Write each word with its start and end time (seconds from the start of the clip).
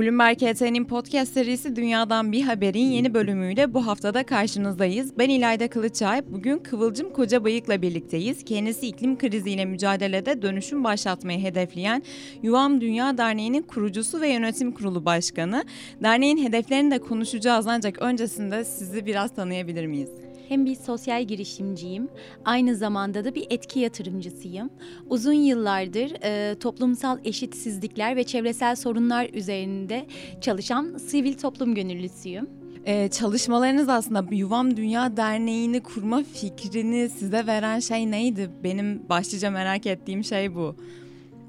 Bloomberg 0.00 0.36
HT'nin 0.36 0.84
podcast 0.84 1.32
serisi 1.32 1.76
Dünyadan 1.76 2.32
Bir 2.32 2.42
Haber'in 2.42 2.90
yeni 2.90 3.14
bölümüyle 3.14 3.74
bu 3.74 3.86
haftada 3.86 4.22
karşınızdayız. 4.22 5.18
Ben 5.18 5.28
İlayda 5.28 5.68
Kılıçay. 5.68 6.22
Bugün 6.32 6.58
Kıvılcım 6.58 7.12
Kocabayık'la 7.12 7.82
birlikteyiz. 7.82 8.44
Kendisi 8.44 8.86
iklim 8.86 9.18
kriziyle 9.18 9.64
mücadelede 9.64 10.42
dönüşüm 10.42 10.84
başlatmayı 10.84 11.40
hedefleyen 11.40 12.02
Yuvam 12.42 12.80
Dünya 12.80 13.18
Derneği'nin 13.18 13.62
kurucusu 13.62 14.20
ve 14.20 14.28
yönetim 14.28 14.72
kurulu 14.72 15.04
başkanı. 15.04 15.64
Derneğin 16.02 16.44
hedeflerini 16.44 16.90
de 16.90 16.98
konuşacağız 16.98 17.66
ancak 17.66 18.02
öncesinde 18.02 18.64
sizi 18.64 19.06
biraz 19.06 19.34
tanıyabilir 19.34 19.86
miyiz? 19.86 20.29
Hem 20.50 20.66
bir 20.66 20.74
sosyal 20.74 21.24
girişimciyim, 21.24 22.08
aynı 22.44 22.76
zamanda 22.76 23.24
da 23.24 23.34
bir 23.34 23.46
etki 23.50 23.80
yatırımcısıyım. 23.80 24.70
Uzun 25.08 25.32
yıllardır 25.32 26.12
e, 26.22 26.54
toplumsal 26.54 27.18
eşitsizlikler 27.24 28.16
ve 28.16 28.24
çevresel 28.24 28.76
sorunlar 28.76 29.28
üzerinde 29.32 30.06
çalışan 30.40 30.98
sivil 30.98 31.34
toplum 31.34 31.74
gönüllüsüyüm. 31.74 32.50
Ee, 32.86 33.08
çalışmalarınız 33.08 33.88
aslında 33.88 34.24
Yuvam 34.30 34.76
Dünya 34.76 35.16
Derneği'ni 35.16 35.80
kurma 35.80 36.22
fikrini 36.22 37.08
size 37.08 37.46
veren 37.46 37.78
şey 37.78 38.10
neydi? 38.10 38.50
Benim 38.64 39.08
başlıca 39.08 39.50
merak 39.50 39.86
ettiğim 39.86 40.24
şey 40.24 40.54
bu. 40.54 40.76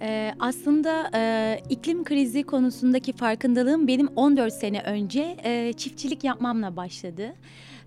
Ee, 0.02 0.34
aslında 0.40 1.10
e, 1.16 1.60
iklim 1.70 2.04
krizi 2.04 2.44
konusundaki 2.44 3.14
farkındalığım 3.14 3.88
benim 3.88 4.08
14 4.08 4.54
sene 4.54 4.82
önce 4.82 5.38
e, 5.44 5.74
çiftçilik 5.74 6.24
yapmamla 6.24 6.76
başladı. 6.76 7.34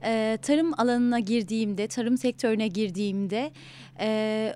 E, 0.04 0.38
tarım 0.42 0.80
alanına 0.80 1.18
girdiğimde, 1.18 1.86
tarım 1.86 2.18
sektörüne 2.18 2.68
girdiğimde 2.68 3.50
e, 4.00 4.54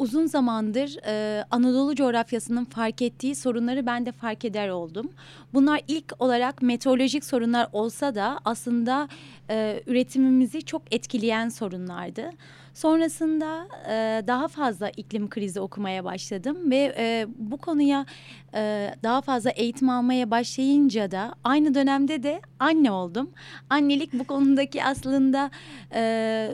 uzun 0.00 0.26
zamandır 0.26 0.96
e, 1.06 1.44
Anadolu 1.50 1.94
coğrafyasının 1.94 2.64
fark 2.64 3.02
ettiği 3.02 3.34
sorunları 3.34 3.86
ben 3.86 4.06
de 4.06 4.12
fark 4.12 4.44
eder 4.44 4.68
oldum. 4.68 5.10
Bunlar 5.54 5.80
ilk 5.88 6.14
olarak 6.18 6.62
meteorolojik 6.62 7.24
sorunlar 7.24 7.68
olsa 7.72 8.14
da 8.14 8.40
aslında 8.44 9.08
e, 9.50 9.82
üretimimizi 9.86 10.62
çok 10.62 10.82
etkileyen 10.90 11.48
sorunlardı. 11.48 12.30
Sonrasında 12.74 13.68
e, 13.88 14.22
daha 14.26 14.48
fazla 14.48 14.90
iklim 14.90 15.30
krizi 15.30 15.60
okumaya 15.60 16.04
başladım 16.04 16.70
ve 16.70 16.94
e, 16.98 17.26
bu 17.36 17.56
konuya 17.56 18.06
e, 18.54 18.90
daha 19.02 19.20
fazla 19.20 19.50
eğitim 19.50 19.90
almaya 19.90 20.30
başlayınca 20.30 21.10
da 21.10 21.34
aynı 21.44 21.74
dönemde 21.74 22.22
de 22.22 22.40
anne 22.58 22.90
oldum. 22.90 23.30
Annelik 23.70 24.12
bu 24.12 24.24
konudaki 24.24 24.84
aslında 24.84 25.50
e, 25.94 26.50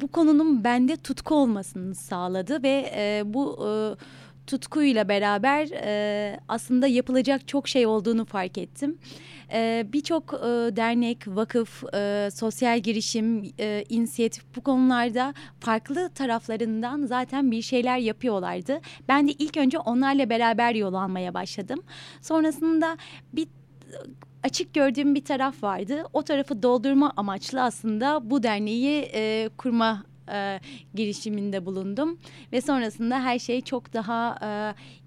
bu 0.00 0.08
konunun 0.08 0.64
bende 0.64 0.96
tutku 0.96 1.34
olmasını 1.34 1.94
sağladı 1.94 2.62
ve 2.62 2.92
e, 2.96 3.22
bu 3.24 3.68
e, 3.68 3.70
tutkuyla 4.46 5.08
beraber 5.08 5.68
e, 5.72 6.40
aslında 6.48 6.86
yapılacak 6.86 7.48
çok 7.48 7.68
şey 7.68 7.86
olduğunu 7.86 8.24
fark 8.24 8.58
ettim. 8.58 8.98
E, 9.52 9.86
Birçok 9.92 10.34
e, 10.34 10.46
dernek, 10.76 11.28
vakıf, 11.28 11.94
e, 11.94 12.28
sosyal 12.34 12.80
girişim, 12.80 13.52
e, 13.60 13.84
inisiyatif 13.88 14.44
bu 14.56 14.60
konularda 14.60 15.34
farklı 15.60 16.10
taraflarından 16.10 17.06
zaten 17.06 17.50
bir 17.50 17.62
şeyler 17.62 17.98
yapıyorlardı. 17.98 18.80
Ben 19.08 19.28
de 19.28 19.32
ilk 19.32 19.56
önce 19.56 19.78
onlarla 19.78 20.30
beraber 20.30 20.74
yol 20.74 20.94
almaya 20.94 21.34
başladım. 21.34 21.82
Sonrasında 22.22 22.96
bir 23.32 23.48
açık 24.42 24.74
gördüğüm 24.74 25.14
bir 25.14 25.24
taraf 25.24 25.62
vardı. 25.62 26.04
O 26.12 26.22
tarafı 26.22 26.62
doldurma 26.62 27.12
amaçlı 27.16 27.62
aslında 27.62 28.30
bu 28.30 28.42
derneği 28.42 29.10
e, 29.14 29.50
kurma 29.56 30.02
e, 30.32 30.60
girişiminde 30.94 31.66
bulundum 31.66 32.18
ve 32.52 32.60
sonrasında 32.60 33.20
her 33.20 33.38
şey 33.38 33.60
çok 33.60 33.92
daha 33.92 34.38
e, 34.42 34.48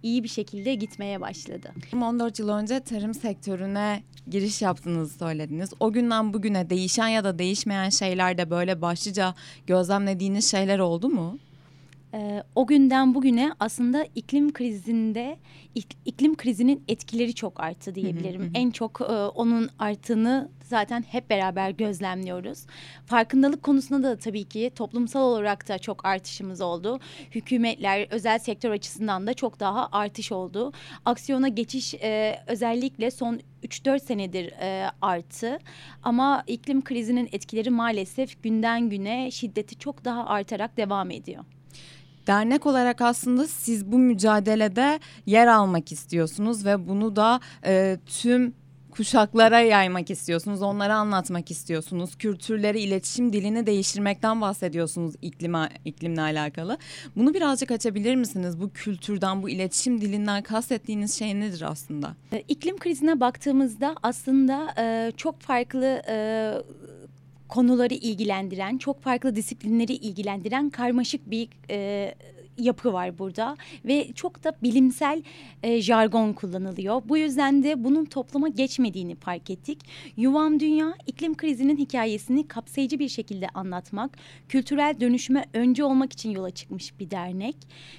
iyi 0.04 0.24
bir 0.24 0.30
şekilde 0.30 0.76
gitmeye 0.76 1.22
başladı. 1.22 1.74
14 2.02 2.40
yıl 2.40 2.50
önce 2.50 2.80
tarım 2.80 3.14
sektörüne 3.14 4.04
giriş 4.28 4.62
yaptığınızı 4.62 5.18
söylediniz. 5.18 5.70
O 5.80 5.92
günden 5.92 6.34
bugüne 6.34 6.70
değişen 6.70 7.08
ya 7.08 7.24
da 7.24 7.40
değişmeyen 7.40 7.90
şeylerde 7.90 8.50
böyle 8.50 8.82
başlıca 8.82 9.36
gözlemlediğiniz 9.68 10.52
şeyler 10.52 10.80
oldu 10.80 11.10
mu? 11.10 11.38
E, 12.14 12.44
o 12.56 12.68
günden 12.68 13.16
bugüne 13.16 13.52
aslında 13.60 14.06
iklim 14.16 14.54
krizinde 14.54 15.38
iklim 16.06 16.36
krizinin 16.36 16.84
etkileri 16.88 17.34
çok 17.36 17.60
arttı 17.60 17.96
diyebilirim. 17.96 18.52
en 18.56 18.72
çok 18.72 19.02
e, 19.02 19.14
onun 19.14 19.70
arttığını 19.80 20.50
zaten 20.64 21.02
hep 21.02 21.30
beraber 21.30 21.70
gözlemliyoruz. 21.70 22.66
Farkındalık 23.06 23.64
konusunda 23.64 24.10
da 24.10 24.18
tabii 24.18 24.44
ki 24.44 24.72
toplumsal 24.76 25.22
olarak 25.22 25.68
da 25.68 25.80
çok 25.80 26.06
artışımız 26.06 26.62
oldu. 26.62 27.00
Hükümetler, 27.32 28.08
özel 28.12 28.40
sektör 28.40 28.72
açısından 28.72 29.28
da 29.28 29.34
çok 29.34 29.60
daha 29.60 29.90
artış 29.92 30.32
oldu. 30.32 30.74
Aksiyona 31.06 31.48
geçiş 31.48 31.94
e, 31.94 32.40
özellikle 32.48 33.12
son 33.12 33.40
3-4 33.64 34.00
senedir 34.00 34.52
e, 34.52 34.92
arttı. 35.02 35.60
Ama 36.04 36.44
iklim 36.48 36.84
krizinin 36.84 37.30
etkileri 37.32 37.70
maalesef 37.70 38.44
günden 38.44 38.90
güne 38.90 39.32
şiddeti 39.32 39.80
çok 39.80 40.06
daha 40.06 40.26
artarak 40.26 40.78
devam 40.78 41.12
ediyor. 41.12 41.46
Dernek 42.28 42.66
olarak 42.66 43.02
aslında 43.02 43.48
siz 43.48 43.92
bu 43.92 43.98
mücadelede 43.98 45.00
yer 45.26 45.48
almak 45.48 45.92
istiyorsunuz 45.92 46.66
ve 46.66 46.88
bunu 46.88 47.16
da 47.16 47.40
e, 47.66 47.98
tüm 48.06 48.54
kuşaklara 49.00 49.60
yaymak 49.60 50.10
istiyorsunuz, 50.10 50.62
onlara 50.62 50.96
anlatmak 50.96 51.52
istiyorsunuz. 51.52 52.16
Kültürleri, 52.16 52.80
iletişim 52.80 53.34
dilini 53.34 53.66
değiştirmekten 53.66 54.42
bahsediyorsunuz 54.42 55.16
iklime, 55.22 55.70
iklimle 55.86 56.22
alakalı. 56.22 56.78
Bunu 57.16 57.34
birazcık 57.34 57.72
açabilir 57.72 58.16
misiniz? 58.16 58.62
Bu 58.62 58.70
kültürden, 58.70 59.44
bu 59.44 59.50
iletişim 59.50 60.02
dilinden 60.02 60.44
kastettiğiniz 60.44 61.20
şey 61.20 61.40
nedir 61.40 61.64
aslında? 61.68 62.16
E, 62.34 62.44
iklim 62.48 62.78
krizine 62.78 63.20
baktığımızda 63.20 63.96
aslında 64.04 64.74
e, 64.78 65.12
çok 65.18 65.40
farklı 65.40 66.02
e, 66.10 66.54
konuları 67.50 67.94
ilgilendiren, 67.94 68.78
çok 68.78 69.02
farklı 69.02 69.36
disiplinleri 69.36 69.94
ilgilendiren 69.94 70.70
karmaşık 70.70 71.32
bir 71.32 71.50
e, 71.70 72.16
yapı 72.60 72.94
var 72.94 73.18
burada 73.18 73.58
ve 73.86 74.14
çok 74.14 74.44
da 74.44 74.54
bilimsel 74.64 75.24
e, 75.64 75.82
jargon 75.82 76.34
kullanılıyor. 76.34 77.02
Bu 77.06 77.18
yüzden 77.18 77.64
de 77.64 77.84
bunun 77.84 78.06
topluma 78.06 78.48
geçmediğini 78.48 79.16
fark 79.16 79.50
ettik. 79.50 79.80
Yuvam 80.18 80.60
Dünya 80.60 80.94
iklim 81.08 81.38
krizinin 81.38 81.78
hikayesini 81.78 82.48
kapsayıcı 82.48 83.00
bir 83.00 83.10
şekilde 83.10 83.48
anlatmak, 83.54 84.18
kültürel 84.50 85.00
dönüşüme 85.00 85.46
önce 85.54 85.84
olmak 85.84 86.14
için 86.14 86.30
yola 86.30 86.50
çıkmış 86.50 87.00
bir 87.00 87.12
dernek. 87.12 87.56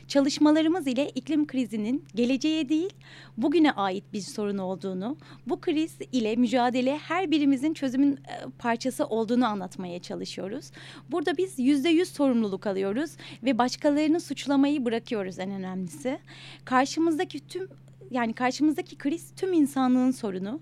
Çalışmalarımız 0.08 0.86
ile 0.86 1.08
iklim 1.08 1.46
krizinin 1.46 2.04
geleceğe 2.14 2.68
değil, 2.68 2.90
bugüne 3.36 3.72
ait 3.72 4.04
bir 4.12 4.20
sorun 4.20 4.58
olduğunu, 4.58 5.16
bu 5.46 5.60
kriz 5.60 5.98
ile 6.12 6.36
mücadele 6.36 6.98
her 6.98 7.30
birimizin 7.30 7.74
çözümün 7.74 8.12
e, 8.12 8.50
parçası 8.58 9.06
olduğunu 9.06 9.46
anlatmaya 9.46 9.98
çalışıyoruz. 9.98 10.70
Burada 11.10 11.36
biz 11.36 11.58
yüzde 11.58 11.88
yüz 11.88 12.08
sorumluluk 12.08 12.66
alıyoruz 12.66 13.10
ve 13.42 13.58
başkalarını 13.58 14.20
suçlamayı 14.20 14.49
suçlamayı 14.50 14.84
bırakıyoruz 14.84 15.38
en 15.38 15.50
önemlisi. 15.50 16.18
Karşımızdaki 16.64 17.48
tüm 17.48 17.68
yani 18.10 18.32
karşımızdaki 18.32 18.98
kriz 18.98 19.32
tüm 19.36 19.52
insanlığın 19.52 20.10
sorunu 20.10 20.60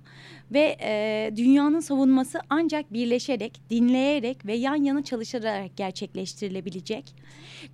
ve 0.52 0.76
e, 0.80 1.30
dünyanın 1.36 1.80
savunması 1.80 2.40
ancak 2.50 2.92
birleşerek, 2.92 3.60
dinleyerek 3.70 4.46
ve 4.46 4.54
yan 4.54 4.76
yana 4.76 5.04
çalışarak 5.04 5.76
gerçekleştirilebilecek. 5.76 7.14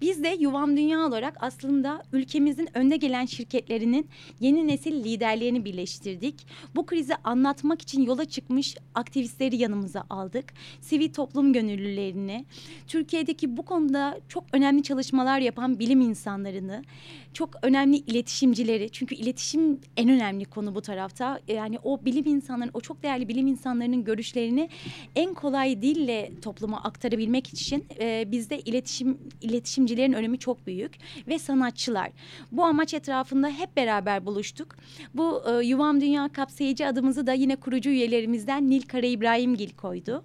Biz 0.01 0.25
de 0.25 0.37
Yuvam 0.41 0.77
Dünya 0.77 1.07
olarak 1.07 1.37
aslında 1.41 2.03
ülkemizin 2.12 2.69
önde 2.75 2.97
gelen 2.97 3.27
şirketlerinin 3.27 4.09
yeni 4.41 4.69
nesil 4.69 5.05
liderlerini 5.05 5.65
birleştirdik. 5.65 6.47
Bu 6.77 6.87
krizi 6.87 7.15
anlatmak 7.25 7.83
için 7.83 8.03
yola 8.03 8.25
çıkmış 8.25 8.77
aktivistleri 8.95 9.56
yanımıza 9.56 10.05
aldık. 10.11 10.45
Sivil 10.81 11.12
toplum 11.12 11.53
gönüllülerini, 11.53 12.45
Türkiye'deki 12.87 13.56
bu 13.56 13.62
konuda 13.62 14.21
çok 14.29 14.45
önemli 14.53 14.83
çalışmalar 14.83 15.39
yapan 15.39 15.79
bilim 15.79 16.01
insanlarını, 16.01 16.85
çok 17.33 17.51
önemli 17.62 17.97
iletişimcileri 17.97 18.91
çünkü 18.91 19.15
iletişim 19.15 19.64
en 19.97 20.09
önemli 20.09 20.44
konu 20.44 20.75
bu 20.75 20.83
tarafta. 20.83 21.41
Yani 21.49 21.79
o 21.83 22.05
bilim 22.05 22.27
insanların, 22.27 22.71
o 22.75 22.81
çok 22.81 23.03
değerli 23.03 23.29
bilim 23.29 23.47
insanlarının 23.47 24.05
görüşlerini 24.05 24.69
en 25.17 25.35
kolay 25.35 25.83
dille 25.83 26.31
topluma 26.43 26.81
aktarabilmek 26.83 27.53
için 27.53 27.85
e, 28.00 28.25
bizde 28.33 28.61
iletişim 28.61 29.19
iletişimcilerin 29.41 30.12
önemi 30.12 30.38
çok 30.38 30.67
büyük 30.67 30.93
ve 31.29 31.38
sanatçılar. 31.38 32.11
Bu 32.53 32.65
amaç 32.65 32.94
etrafında 32.94 33.49
hep 33.49 33.77
beraber 33.77 34.27
buluştuk. 34.27 34.77
Bu 35.15 35.43
e, 35.50 35.65
Yuvam 35.67 36.00
Dünya 36.00 36.29
kapsayıcı 36.29 36.87
adımızı 36.87 37.27
da 37.27 37.33
yine 37.33 37.56
kurucu 37.56 37.91
üyelerimizden 37.91 38.71
Nil 38.71 38.83
Kara 38.83 39.06
İbrahimgil 39.06 39.71
koydu. 39.71 40.25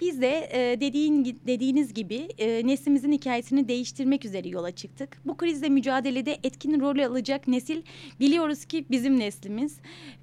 Biz 0.00 0.20
de 0.20 0.48
e, 0.52 0.80
dediğin 0.80 1.40
dediğiniz 1.46 1.94
gibi 1.94 2.28
e, 2.38 2.66
neslimizin 2.66 3.12
hikayesini 3.12 3.68
değiştirmek 3.68 4.24
üzere 4.24 4.48
yola 4.48 4.70
çıktık. 4.70 5.20
Bu 5.24 5.36
krizle 5.36 5.68
mücadelede 5.68 6.38
etkin 6.42 6.80
rol 6.80 6.98
alacak 6.98 7.48
nesil 7.48 7.82
biliyoruz 8.20 8.64
ki 8.64 8.84
bizim 8.90 9.18
neslimiz. 9.18 9.76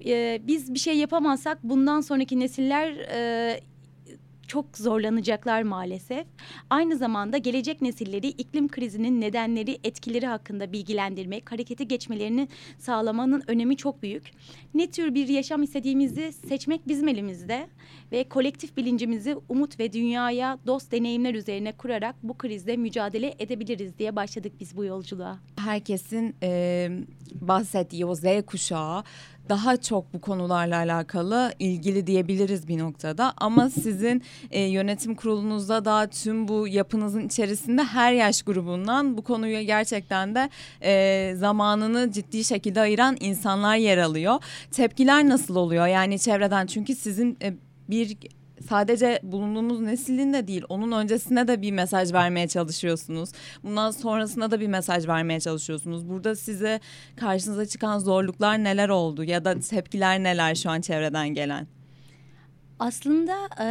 E, 0.06 0.40
biz 0.46 0.74
bir 0.74 0.78
şey 0.78 0.96
yapamazsak 0.98 1.58
bundan 1.62 2.00
sonraki 2.00 2.40
nesiller 2.40 2.92
e, 2.92 3.60
çok 4.48 4.78
zorlanacaklar 4.78 5.62
maalesef. 5.62 6.26
Aynı 6.70 6.96
zamanda 6.96 7.38
gelecek 7.38 7.82
nesilleri 7.82 8.28
iklim 8.28 8.68
krizinin 8.68 9.20
nedenleri, 9.20 9.78
etkileri 9.84 10.26
hakkında 10.26 10.72
bilgilendirmek, 10.72 11.52
harekete 11.52 11.84
geçmelerini 11.84 12.48
sağlamanın 12.78 13.42
önemi 13.46 13.76
çok 13.76 14.02
büyük. 14.02 14.30
Ne 14.74 14.90
tür 14.90 15.14
bir 15.14 15.28
yaşam 15.28 15.62
istediğimizi 15.62 16.32
seçmek 16.32 16.88
bizim 16.88 17.08
elimizde 17.08 17.68
ve 18.12 18.24
kolektif 18.24 18.76
bilincimizi 18.76 19.36
umut 19.48 19.80
ve 19.80 19.92
dünyaya 19.92 20.58
dost 20.66 20.92
deneyimler 20.92 21.34
üzerine 21.34 21.72
kurarak 21.72 22.14
bu 22.22 22.38
krizle 22.38 22.76
mücadele 22.76 23.34
edebiliriz 23.38 23.98
diye 23.98 24.16
başladık 24.16 24.52
biz 24.60 24.76
bu 24.76 24.84
yolculuğa. 24.84 25.38
Herkesin 25.56 26.36
e, 26.42 26.90
bahsettiği 27.34 28.06
o 28.06 28.14
Z 28.14 28.24
kuşağı 28.46 29.04
daha 29.48 29.76
çok 29.76 30.14
bu 30.14 30.20
konularla 30.20 30.76
alakalı 30.76 31.52
ilgili 31.58 32.06
diyebiliriz 32.06 32.68
bir 32.68 32.78
noktada. 32.78 33.34
Ama 33.36 33.70
sizin 33.70 34.22
e, 34.50 34.62
yönetim 34.62 35.14
kurulunuzda 35.14 35.84
da 35.84 36.06
tüm 36.06 36.48
bu 36.48 36.68
yapınızın 36.68 37.26
içerisinde 37.26 37.84
her 37.84 38.12
yaş 38.12 38.42
grubundan 38.42 39.16
bu 39.16 39.22
konuyu 39.22 39.60
gerçekten 39.60 40.34
de 40.34 40.50
e, 40.82 41.34
zamanını 41.36 42.12
ciddi 42.12 42.44
şekilde 42.44 42.80
ayıran 42.80 43.16
insanlar 43.20 43.76
yer 43.76 43.98
alıyor. 43.98 44.44
Tepkiler 44.70 45.28
nasıl 45.28 45.56
oluyor 45.56 45.86
yani 45.86 46.18
çevreden? 46.18 46.66
Çünkü 46.66 46.94
sizin 46.94 47.38
e, 47.42 47.54
bir 47.90 48.16
sadece 48.68 49.20
bulunduğumuz 49.22 49.80
neslin 49.80 50.32
de 50.32 50.48
değil 50.48 50.62
onun 50.68 50.92
öncesine 50.92 51.48
de 51.48 51.62
bir 51.62 51.72
mesaj 51.72 52.12
vermeye 52.12 52.48
çalışıyorsunuz. 52.48 53.30
Bundan 53.62 53.90
sonrasına 53.90 54.50
da 54.50 54.60
bir 54.60 54.66
mesaj 54.66 55.08
vermeye 55.08 55.40
çalışıyorsunuz. 55.40 56.08
Burada 56.08 56.36
size 56.36 56.80
karşınıza 57.16 57.66
çıkan 57.66 57.98
zorluklar 57.98 58.64
neler 58.64 58.88
oldu 58.88 59.24
ya 59.24 59.44
da 59.44 59.60
tepkiler 59.60 60.22
neler 60.22 60.54
şu 60.54 60.70
an 60.70 60.80
çevreden 60.80 61.28
gelen? 61.28 61.66
Aslında 62.78 63.48
e, 63.60 63.66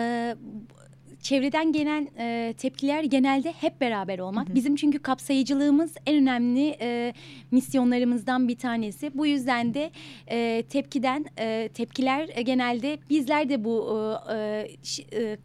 çevreden 1.21 1.71
gelen 1.71 2.07
e, 2.17 2.53
tepkiler 2.57 3.03
genelde 3.03 3.51
hep 3.51 3.81
beraber 3.81 4.19
olmak. 4.19 4.47
Hı 4.47 4.51
hı. 4.51 4.55
Bizim 4.55 4.75
çünkü 4.75 4.99
kapsayıcılığımız 4.99 5.93
en 6.05 6.15
önemli 6.15 6.77
e, 6.81 7.13
misyonlarımızdan 7.51 8.47
bir 8.47 8.57
tanesi. 8.57 9.11
Bu 9.13 9.27
yüzden 9.27 9.73
de 9.73 9.91
e, 10.27 10.63
tepkiden 10.69 11.25
e, 11.39 11.69
tepkiler 11.73 12.29
e, 12.33 12.41
genelde 12.41 12.97
bizler 13.09 13.49
de 13.49 13.63
bu 13.63 13.97
e, 14.31 14.67
e, 15.13 15.37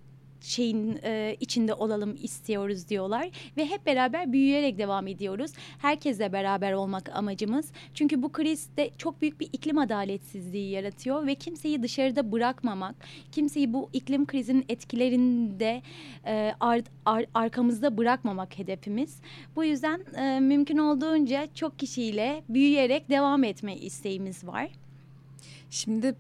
şeyin 0.43 0.99
e, 1.05 1.37
içinde 1.41 1.75
olalım 1.75 2.17
istiyoruz 2.23 2.89
diyorlar 2.89 3.31
ve 3.57 3.67
hep 3.67 3.87
beraber 3.87 4.33
büyüyerek 4.33 4.79
devam 4.79 5.07
ediyoruz. 5.07 5.53
Herkesle 5.79 6.33
beraber 6.33 6.73
olmak 6.73 7.17
amacımız. 7.17 7.73
Çünkü 7.95 8.23
bu 8.23 8.33
kriz 8.33 8.77
de 8.77 8.91
çok 8.99 9.23
büyük 9.23 9.41
bir 9.41 9.49
iklim 9.53 9.79
adaletsizliği 9.79 10.71
yaratıyor 10.71 11.27
ve 11.27 11.35
kimseyi 11.35 11.83
dışarıda 11.83 12.33
bırakmamak, 12.33 12.95
kimseyi 13.33 13.73
bu 13.73 13.91
iklim 13.93 14.27
krizinin 14.27 14.65
etkilerinde 14.69 15.83
e, 16.27 16.55
ar, 16.61 16.81
ar, 17.07 17.25
arkamızda 17.35 17.99
bırakmamak 17.99 18.59
hedefimiz. 18.59 19.21
Bu 19.57 19.65
yüzden 19.65 20.01
e, 20.17 20.41
mümkün 20.41 20.79
olduğunca 20.79 21.49
çok 21.55 21.79
kişiyle 21.79 22.43
büyüyerek 22.49 23.09
devam 23.09 23.45
etme 23.45 23.77
isteğimiz 23.77 24.47
var. 24.47 24.69
Şimdi 25.71 26.15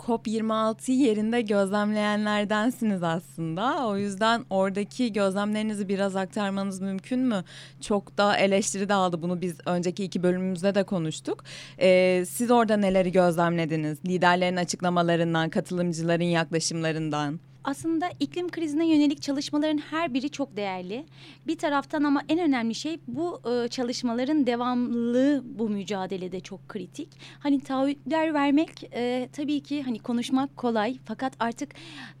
COP26'yı 0.00 0.98
yerinde 0.98 1.40
gözlemleyenlerdensiniz 1.40 3.02
aslında. 3.02 3.86
O 3.86 3.96
yüzden 3.96 4.44
oradaki 4.50 5.12
gözlemlerinizi 5.12 5.88
biraz 5.88 6.16
aktarmanız 6.16 6.80
mümkün 6.80 7.20
mü? 7.20 7.44
Çok 7.80 8.18
da 8.18 8.36
eleştiri 8.36 8.88
de 8.88 8.94
aldı 8.94 9.22
bunu 9.22 9.40
biz 9.40 9.56
önceki 9.66 10.04
iki 10.04 10.22
bölümümüzde 10.22 10.74
de 10.74 10.82
konuştuk. 10.82 11.44
Ee, 11.80 12.24
siz 12.28 12.50
orada 12.50 12.76
neleri 12.76 13.12
gözlemlediniz? 13.12 13.98
Liderlerin 14.06 14.56
açıklamalarından, 14.56 15.50
katılımcıların 15.50 16.24
yaklaşımlarından 16.24 17.40
aslında 17.64 18.10
iklim 18.20 18.48
krizine 18.48 18.86
yönelik 18.86 19.22
çalışmaların 19.22 19.78
her 19.78 20.14
biri 20.14 20.30
çok 20.30 20.56
değerli. 20.56 21.06
Bir 21.46 21.58
taraftan 21.58 22.04
ama 22.04 22.22
en 22.28 22.38
önemli 22.38 22.74
şey 22.74 22.98
bu 23.08 23.40
e, 23.50 23.68
çalışmaların 23.68 24.46
devamlılığı 24.46 25.42
bu 25.44 25.68
mücadelede 25.68 26.40
çok 26.40 26.68
kritik. 26.68 27.08
Hani 27.38 27.60
taahhütler 27.60 28.34
vermek 28.34 28.90
e, 28.94 29.28
tabii 29.32 29.60
ki 29.60 29.82
hani 29.82 29.98
konuşmak 29.98 30.56
kolay 30.56 30.98
fakat 31.04 31.32
artık 31.40 31.74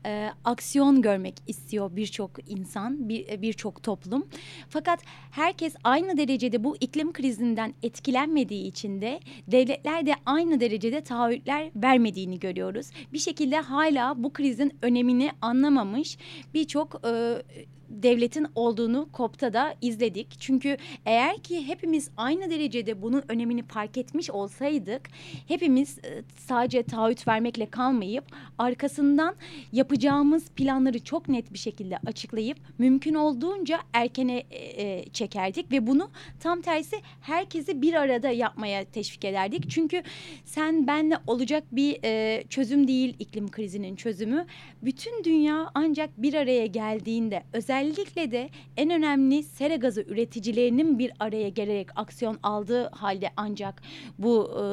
e, 0.06 0.30
aksiyon 0.44 1.02
görmek 1.02 1.34
istiyor 1.46 1.96
birçok 1.96 2.50
insan, 2.50 3.08
bir 3.08 3.42
birçok 3.42 3.82
toplum. 3.82 4.26
Fakat 4.68 5.00
herkes 5.30 5.74
aynı 5.84 6.16
derecede 6.16 6.64
bu 6.64 6.76
iklim 6.80 7.12
krizinden 7.12 7.74
etkilenmediği 7.82 8.66
için 8.66 9.00
de 9.00 9.20
devletler 9.46 10.06
de 10.06 10.14
aynı 10.26 10.60
derecede 10.60 11.00
taahhütler 11.00 11.70
vermediğini 11.76 12.40
görüyoruz. 12.40 12.90
Bir 13.12 13.18
şekilde 13.18 13.56
hala 13.60 14.22
bu 14.22 14.32
krizin 14.32 14.72
önemini 14.82 15.29
anlamamış. 15.42 16.18
Birçok 16.54 17.00
e, 17.06 17.42
devletin 17.90 18.46
olduğunu 18.54 19.08
COP'ta 19.16 19.52
da 19.52 19.74
izledik. 19.80 20.26
Çünkü 20.40 20.76
eğer 21.06 21.38
ki 21.38 21.66
hepimiz 21.66 22.10
aynı 22.16 22.50
derecede 22.50 23.02
bunun 23.02 23.22
önemini 23.28 23.62
fark 23.62 23.98
etmiş 23.98 24.30
olsaydık 24.30 25.02
hepimiz 25.48 25.98
e, 25.98 26.22
sadece 26.36 26.82
taahhüt 26.82 27.28
vermekle 27.28 27.66
kalmayıp 27.66 28.24
arkasından 28.58 29.34
yapacağımız 29.72 30.50
planları 30.50 31.04
çok 31.04 31.28
net 31.28 31.52
bir 31.52 31.58
şekilde 31.58 31.98
açıklayıp 32.06 32.58
mümkün 32.78 33.14
olduğunca 33.14 33.78
erkene 33.92 34.42
e, 34.50 34.82
e, 34.82 35.04
çekerdik 35.12 35.72
ve 35.72 35.86
bunu 35.86 36.10
tam 36.40 36.60
tersi 36.60 36.96
herkesi 37.20 37.82
bir 37.82 37.94
arada 37.94 38.30
yapmaya 38.30 38.84
teşvik 38.84 39.24
ederdik. 39.24 39.70
Çünkü 39.70 40.02
sen 40.44 40.86
benle 40.86 41.18
olacak 41.26 41.64
bir 41.72 41.98
e, 42.04 42.44
çözüm 42.48 42.88
değil 42.88 43.16
iklim 43.18 43.50
krizinin 43.50 43.96
çözümü. 43.96 44.46
Bütün 44.82 45.24
dünya 45.24 45.70
ancak 45.74 46.22
bir 46.22 46.34
araya 46.34 46.66
geldiğinde 46.66 47.42
özel 47.52 47.79
özellikle 47.80 48.30
de 48.30 48.50
en 48.76 48.90
önemli 48.90 49.42
sera 49.42 49.74
gazı 49.74 50.02
üreticilerinin 50.02 50.98
bir 50.98 51.12
araya 51.20 51.48
gelerek 51.48 51.88
aksiyon 51.96 52.38
aldığı 52.42 52.90
halde 52.90 53.30
ancak 53.36 53.82
bu 54.18 54.50
e, 54.58 54.64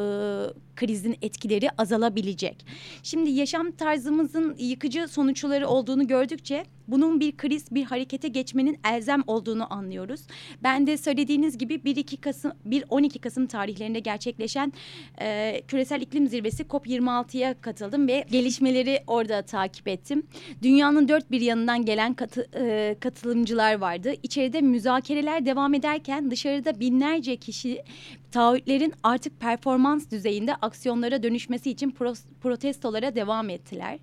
krizin 0.77 1.17
etkileri 1.21 1.69
azalabilecek. 1.77 2.65
Şimdi 3.03 3.29
yaşam 3.29 3.71
tarzımızın 3.71 4.55
yıkıcı 4.59 5.07
sonuçları 5.07 5.67
olduğunu 5.67 6.07
gördükçe 6.07 6.65
bunun 6.87 7.19
bir 7.19 7.37
kriz, 7.37 7.71
bir 7.71 7.83
harekete 7.83 8.27
geçmenin 8.27 8.79
elzem 8.91 9.23
olduğunu 9.27 9.73
anlıyoruz. 9.73 10.21
Ben 10.63 10.87
de 10.87 10.97
söylediğiniz 10.97 11.57
gibi 11.57 11.73
1-2 11.73 12.21
Kasım, 12.21 12.51
1-12 12.69 13.19
Kasım 13.19 13.47
tarihlerinde 13.47 13.99
gerçekleşen 13.99 14.73
e, 15.21 15.61
küresel 15.67 16.01
iklim 16.01 16.27
zirvesi 16.27 16.63
COP26'ya 16.63 17.61
katıldım 17.61 18.07
ve 18.07 18.25
gelişmeleri 18.31 19.03
orada 19.07 19.41
takip 19.41 19.87
ettim. 19.87 20.23
Dünyanın 20.63 21.07
dört 21.07 21.31
bir 21.31 21.41
yanından 21.41 21.85
gelen 21.85 22.13
katı, 22.13 22.47
e, 22.55 22.95
katılımcılar 22.99 23.77
vardı. 23.77 24.13
İçeride 24.23 24.61
müzakereler 24.61 25.45
devam 25.45 25.73
ederken 25.73 26.31
dışarıda 26.31 26.79
binlerce 26.79 27.37
kişi 27.37 27.83
taahhütlerin 28.31 28.93
artık 29.03 29.39
performans 29.39 30.11
düzeyinde 30.11 30.55
aksiyonlara 30.55 31.23
dönüşmesi 31.23 31.71
için 31.71 31.91
pro 31.91 32.13
protestolara 32.41 33.15
devam 33.15 33.49
ettiler. 33.49 33.99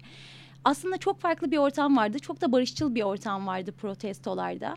Aslında 0.64 0.96
çok 0.99 1.20
farklı 1.20 1.50
bir 1.50 1.58
ortam 1.58 1.96
vardı. 1.96 2.18
Çok 2.18 2.40
da 2.40 2.52
barışçıl 2.52 2.94
bir 2.94 3.02
ortam 3.02 3.46
vardı 3.46 3.72
protestolarda. 3.72 4.76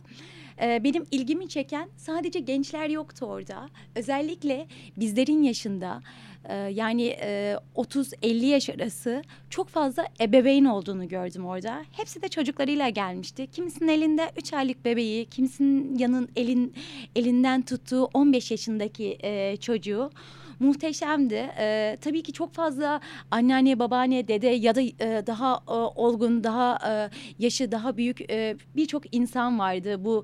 Ee, 0.61 0.83
benim 0.83 1.05
ilgimi 1.11 1.49
çeken 1.49 1.89
sadece 1.97 2.39
gençler 2.39 2.89
yoktu 2.89 3.25
orada. 3.25 3.69
Özellikle 3.95 4.67
bizlerin 4.97 5.43
yaşında 5.43 6.01
e, 6.47 6.55
yani 6.55 7.17
e, 7.21 7.55
30-50 7.75 8.45
yaş 8.45 8.69
arası 8.69 9.21
çok 9.49 9.69
fazla 9.69 10.05
ebeveyn 10.21 10.65
olduğunu 10.65 11.07
gördüm 11.07 11.45
orada. 11.45 11.85
Hepsi 11.91 12.21
de 12.21 12.27
çocuklarıyla 12.27 12.89
gelmişti. 12.89 13.47
Kimisinin 13.47 13.87
elinde 13.87 14.31
3 14.37 14.53
aylık 14.53 14.85
bebeği, 14.85 15.25
kimisinin 15.25 15.97
yanın 15.97 16.29
elin 16.35 16.73
elinden 17.15 17.61
tuttuğu 17.61 18.05
15 18.05 18.51
yaşındaki 18.51 19.17
e, 19.23 19.57
çocuğu 19.57 20.11
muhteşemdi. 20.59 21.49
Ee, 21.59 21.97
tabii 22.01 22.23
ki 22.23 22.33
çok 22.33 22.53
fazla 22.53 23.01
anneanne, 23.31 23.79
babaanne, 23.79 24.27
dede 24.27 24.47
ya 24.47 24.75
da 24.75 24.81
e, 24.81 25.23
daha 25.27 25.59
e, 25.67 25.71
olgun, 25.71 26.43
daha 26.43 26.79
e, 26.89 27.09
yaşı 27.39 27.71
daha 27.71 27.97
büyük 27.97 28.31
e, 28.31 28.55
birçok 28.75 29.15
insan 29.15 29.59
vardı 29.59 30.05
bu 30.05 30.23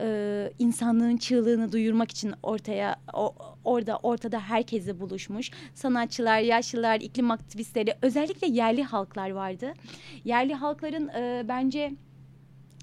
e, 0.00 0.50
insanlığın 0.58 1.16
çığlığını 1.16 1.72
duyurmak 1.72 2.10
için 2.10 2.34
ortaya 2.42 2.96
o, 3.14 3.34
orada 3.64 3.96
ortada 3.96 4.40
herkesle 4.40 5.00
buluşmuş. 5.00 5.50
Sanatçılar, 5.74 6.38
yaşlılar, 6.38 7.00
iklim 7.00 7.30
aktivistleri 7.30 7.94
özellikle 8.02 8.46
yerli 8.46 8.82
halklar 8.82 9.30
vardı. 9.30 9.74
Yerli 10.24 10.54
halkların 10.54 11.08
e, 11.08 11.44
bence 11.48 11.92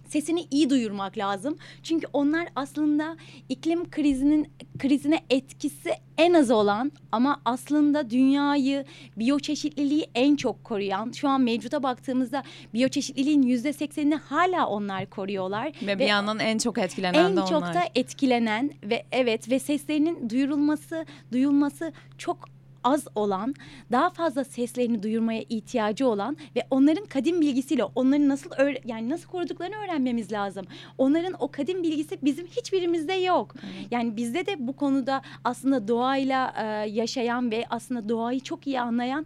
sesini 0.08 0.48
iyi 0.52 0.70
duyurmak 0.70 1.18
lazım. 1.18 1.58
Çünkü 1.84 2.08
onlar 2.14 2.48
aslında 2.56 3.18
iklim 3.50 3.90
krizinin 3.90 4.48
krizine 4.80 5.22
etkisi 5.30 5.92
en 6.18 6.34
az 6.34 6.52
olan 6.52 6.92
ama 7.12 7.42
aslında 7.46 8.10
dünyayı 8.10 8.86
biyoçeşitliliği 9.18 10.08
en 10.16 10.36
çok 10.36 10.64
koruyan 10.64 11.12
şu 11.12 11.30
an 11.30 11.42
mevcuta 11.42 11.84
baktığımızda 11.84 12.44
biyoçeşitliliğin 12.74 13.42
yüzde 13.42 13.74
seksenini 13.74 14.16
hala 14.16 14.68
onlar 14.68 15.10
koruyorlar. 15.10 15.72
Ve, 15.82 15.88
ve 15.88 16.00
bir 16.00 16.06
yandan 16.06 16.40
en 16.40 16.58
çok 16.58 16.78
etkilenen 16.78 17.14
en 17.14 17.36
de 17.36 17.42
onlar. 17.42 17.42
En 17.42 17.46
çok 17.46 17.62
da 17.62 17.84
etkilenen 17.96 18.74
ve 18.84 19.06
evet 19.12 19.50
ve 19.50 19.60
seslerinin 19.60 20.30
duyurulması, 20.30 21.06
duyulması 21.32 21.94
çok 22.18 22.55
az 22.86 23.08
olan, 23.16 23.54
daha 23.92 24.10
fazla 24.10 24.44
seslerini 24.44 25.04
duyurmaya 25.04 25.44
ihtiyacı 25.50 26.08
olan 26.08 26.38
ve 26.56 26.68
onların 26.70 27.06
kadim 27.06 27.42
bilgisiyle 27.42 27.84
onları 27.84 28.30
nasıl 28.30 28.50
yani 28.86 29.10
nasıl 29.10 29.30
koruduklarını 29.30 29.76
öğrenmemiz 29.76 30.32
lazım. 30.32 30.66
Onların 30.98 31.36
o 31.40 31.48
kadim 31.52 31.84
bilgisi 31.84 32.18
bizim 32.24 32.48
hiçbirimizde 32.48 33.14
yok. 33.14 33.56
Evet. 33.56 33.88
Yani 33.92 34.18
bizde 34.18 34.46
de 34.46 34.68
bu 34.68 34.74
konuda 34.74 35.22
aslında 35.44 35.88
doğayla 35.88 36.54
e, 36.58 36.90
yaşayan 36.90 37.52
ve 37.52 37.66
aslında 37.70 38.10
doğayı 38.10 38.40
çok 38.40 38.68
iyi 38.68 38.82
anlayan 38.82 39.26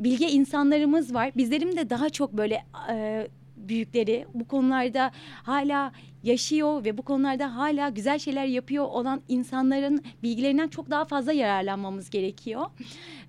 bilge 0.00 0.28
insanlarımız 0.28 1.14
var. 1.14 1.30
Bizlerin 1.36 1.76
de 1.76 1.90
daha 1.90 2.10
çok 2.10 2.32
böyle 2.32 2.64
e, 2.90 3.28
büyükleri 3.68 4.26
bu 4.34 4.48
konularda 4.48 5.10
hala 5.42 5.92
yaşıyor 6.22 6.84
ve 6.84 6.98
bu 6.98 7.02
konularda 7.02 7.56
hala 7.56 7.88
güzel 7.88 8.18
şeyler 8.18 8.44
yapıyor 8.44 8.84
olan 8.84 9.22
insanların 9.28 10.02
bilgilerinden 10.22 10.68
çok 10.68 10.90
daha 10.90 11.04
fazla 11.04 11.32
yararlanmamız 11.32 12.10
gerekiyor. 12.10 12.66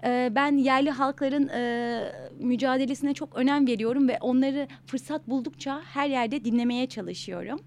Ee, 0.03 0.31
ben 0.35 0.57
yerli 0.57 0.91
halkların 0.91 1.47
e, 1.47 2.11
mücadelesine 2.39 3.13
çok 3.13 3.35
önem 3.35 3.67
veriyorum 3.67 4.07
ve 4.07 4.17
onları 4.21 4.67
fırsat 4.85 5.27
buldukça 5.27 5.81
her 5.93 6.09
yerde 6.09 6.45
dinlemeye 6.45 6.87
çalışıyorum. 6.87 7.59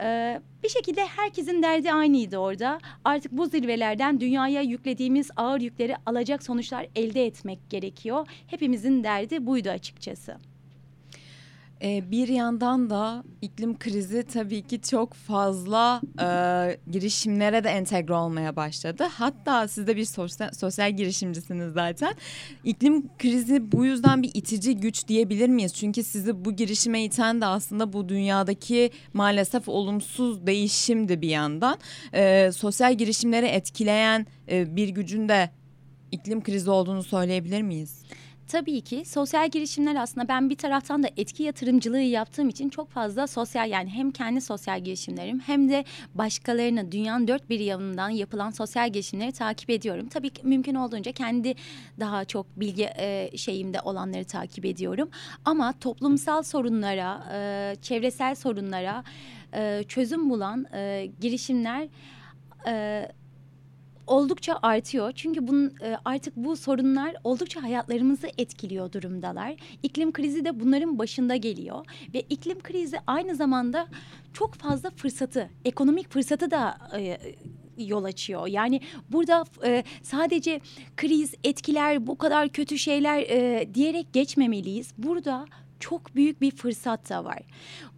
Ee, 0.00 0.40
bir 0.62 0.68
şekilde 0.68 1.06
herkesin 1.06 1.62
derdi 1.62 1.92
aynıydı 1.92 2.38
orada. 2.38 2.78
Artık 3.04 3.32
bu 3.32 3.46
zirvelerden 3.46 4.20
dünyaya 4.20 4.62
yüklediğimiz 4.62 5.30
ağır 5.36 5.60
yükleri 5.60 5.96
alacak 6.06 6.42
sonuçlar 6.42 6.86
elde 6.96 7.26
etmek 7.26 7.70
gerekiyor. 7.70 8.28
Hepimizin 8.46 9.04
derdi 9.04 9.46
buydu 9.46 9.70
açıkçası. 9.70 10.36
Ee, 11.84 12.10
bir 12.10 12.28
yandan 12.28 12.90
da 12.90 13.24
iklim 13.42 13.78
krizi 13.78 14.22
tabii 14.22 14.62
ki 14.62 14.80
çok 14.80 15.14
fazla 15.14 16.00
e, 16.20 16.26
girişimlere 16.90 17.64
de 17.64 17.68
entegre 17.68 18.14
olmaya 18.14 18.56
başladı. 18.56 19.04
Hatta 19.12 19.68
siz 19.68 19.86
de 19.86 19.96
bir 19.96 20.04
sosyal, 20.04 20.52
sosyal 20.52 20.96
girişimcisiniz 20.96 21.72
zaten. 21.72 22.14
İklim 22.64 23.08
krizi 23.18 23.72
bu 23.72 23.84
yüzden 23.84 24.22
bir 24.22 24.30
itici 24.34 24.76
güç 24.76 25.08
diyebilir 25.08 25.48
miyiz? 25.48 25.74
Çünkü 25.74 26.02
sizi 26.02 26.44
bu 26.44 26.56
girişime 26.56 27.04
iten 27.04 27.40
de 27.40 27.46
aslında 27.46 27.92
bu 27.92 28.08
dünyadaki 28.08 28.90
maalesef 29.14 29.68
olumsuz 29.68 30.46
değişimdi 30.46 31.20
bir 31.20 31.28
yandan. 31.28 31.78
E, 32.14 32.52
sosyal 32.52 32.94
girişimleri 32.94 33.46
etkileyen 33.46 34.26
e, 34.50 34.76
bir 34.76 34.88
gücün 34.88 35.28
de 35.28 35.50
iklim 36.12 36.42
krizi 36.42 36.70
olduğunu 36.70 37.02
söyleyebilir 37.02 37.62
miyiz? 37.62 38.02
Tabii 38.52 38.80
ki 38.80 39.04
sosyal 39.04 39.48
girişimler 39.48 39.96
aslında 39.96 40.28
ben 40.28 40.50
bir 40.50 40.56
taraftan 40.56 41.02
da 41.02 41.08
etki 41.16 41.42
yatırımcılığı 41.42 41.98
yaptığım 41.98 42.48
için 42.48 42.68
çok 42.68 42.90
fazla 42.90 43.26
sosyal 43.26 43.70
yani 43.70 43.90
hem 43.90 44.10
kendi 44.10 44.40
sosyal 44.40 44.84
girişimlerim 44.84 45.40
hem 45.40 45.68
de 45.68 45.84
başkalarının 46.14 46.92
dünyanın 46.92 47.28
dört 47.28 47.50
bir 47.50 47.60
yanından 47.60 48.08
yapılan 48.08 48.50
sosyal 48.50 48.92
girişimleri 48.92 49.32
takip 49.32 49.70
ediyorum. 49.70 50.08
Tabii 50.08 50.30
ki 50.30 50.46
mümkün 50.46 50.74
olduğunca 50.74 51.12
kendi 51.12 51.54
daha 52.00 52.24
çok 52.24 52.46
bilgi 52.56 52.88
e, 52.96 53.30
şeyimde 53.36 53.80
olanları 53.80 54.24
takip 54.24 54.64
ediyorum. 54.64 55.10
Ama 55.44 55.74
toplumsal 55.80 56.42
sorunlara, 56.42 57.24
e, 57.32 57.76
çevresel 57.82 58.34
sorunlara 58.34 59.04
e, 59.54 59.84
çözüm 59.88 60.30
bulan 60.30 60.66
e, 60.74 61.10
girişimler... 61.20 61.88
E, 62.66 63.08
oldukça 64.12 64.58
artıyor. 64.62 65.12
Çünkü 65.12 65.48
bunun 65.48 65.66
e, 65.82 65.96
artık 66.04 66.36
bu 66.36 66.56
sorunlar 66.56 67.16
oldukça 67.24 67.62
hayatlarımızı 67.62 68.28
etkiliyor 68.38 68.92
durumdalar. 68.92 69.54
İklim 69.82 70.12
krizi 70.12 70.44
de 70.44 70.60
bunların 70.60 70.98
başında 70.98 71.36
geliyor 71.36 71.86
ve 72.14 72.20
iklim 72.20 72.60
krizi 72.60 72.96
aynı 73.06 73.36
zamanda 73.36 73.86
çok 74.32 74.54
fazla 74.54 74.90
fırsatı, 74.90 75.50
ekonomik 75.64 76.10
fırsatı 76.12 76.50
da 76.50 76.78
e, 76.98 77.18
yol 77.78 78.04
açıyor. 78.04 78.46
Yani 78.46 78.80
burada 79.10 79.44
e, 79.64 79.84
sadece 80.02 80.60
kriz, 80.96 81.34
etkiler, 81.44 82.06
bu 82.06 82.18
kadar 82.18 82.48
kötü 82.48 82.78
şeyler 82.78 83.22
e, 83.22 83.68
diyerek 83.74 84.12
geçmemeliyiz. 84.12 84.92
Burada 84.98 85.46
çok 85.82 86.16
büyük 86.16 86.40
bir 86.40 86.50
fırsat 86.50 87.10
da 87.10 87.24
var. 87.24 87.38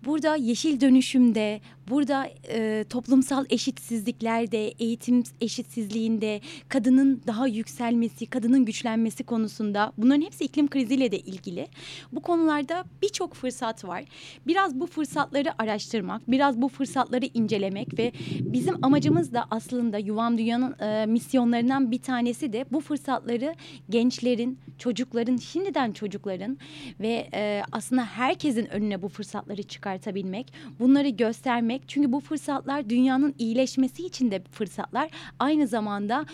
Burada 0.04 0.36
yeşil 0.36 0.80
dönüşümde, 0.80 1.60
burada 1.90 2.30
e, 2.48 2.84
toplumsal 2.90 3.44
eşitsizliklerde, 3.50 4.68
eğitim 4.68 5.22
eşitsizliğinde, 5.40 6.40
kadının 6.68 7.22
daha 7.26 7.46
yükselmesi, 7.46 8.26
kadının 8.26 8.64
güçlenmesi 8.64 9.24
konusunda 9.24 9.92
bunların 9.98 10.22
hepsi 10.22 10.44
iklim 10.44 10.68
kriziyle 10.68 11.12
de 11.12 11.18
ilgili. 11.18 11.68
Bu 12.12 12.20
konularda 12.20 12.84
birçok 13.02 13.34
fırsat 13.34 13.84
var. 13.84 14.04
Biraz 14.46 14.80
bu 14.80 14.86
fırsatları 14.86 15.62
araştırmak, 15.62 16.30
biraz 16.30 16.62
bu 16.62 16.68
fırsatları 16.68 17.26
incelemek 17.34 17.98
ve 17.98 18.12
bizim 18.40 18.84
amacımız 18.84 19.32
da 19.32 19.46
aslında 19.50 19.98
Yuvam 19.98 20.38
Dünya'nın 20.38 20.78
e, 20.80 21.06
misyonlarından 21.06 21.90
bir 21.90 22.02
tanesi 22.02 22.52
de 22.52 22.64
bu 22.72 22.80
fırsatları 22.80 23.54
gençlerin, 23.90 24.58
çocukların, 24.78 25.36
şimdiden 25.36 25.92
çocukların 25.92 26.58
ve 27.00 27.28
e, 27.34 27.62
aslında 27.74 28.04
herkesin 28.04 28.66
önüne 28.66 29.02
bu 29.02 29.08
fırsatları 29.08 29.62
çıkartabilmek, 29.62 30.52
bunları 30.80 31.08
göstermek. 31.08 31.82
Çünkü 31.88 32.12
bu 32.12 32.20
fırsatlar 32.20 32.90
dünyanın 32.90 33.34
iyileşmesi 33.38 34.06
için 34.06 34.30
de 34.30 34.42
fırsatlar. 34.50 35.10
Aynı 35.38 35.66
zamanda 35.66 36.26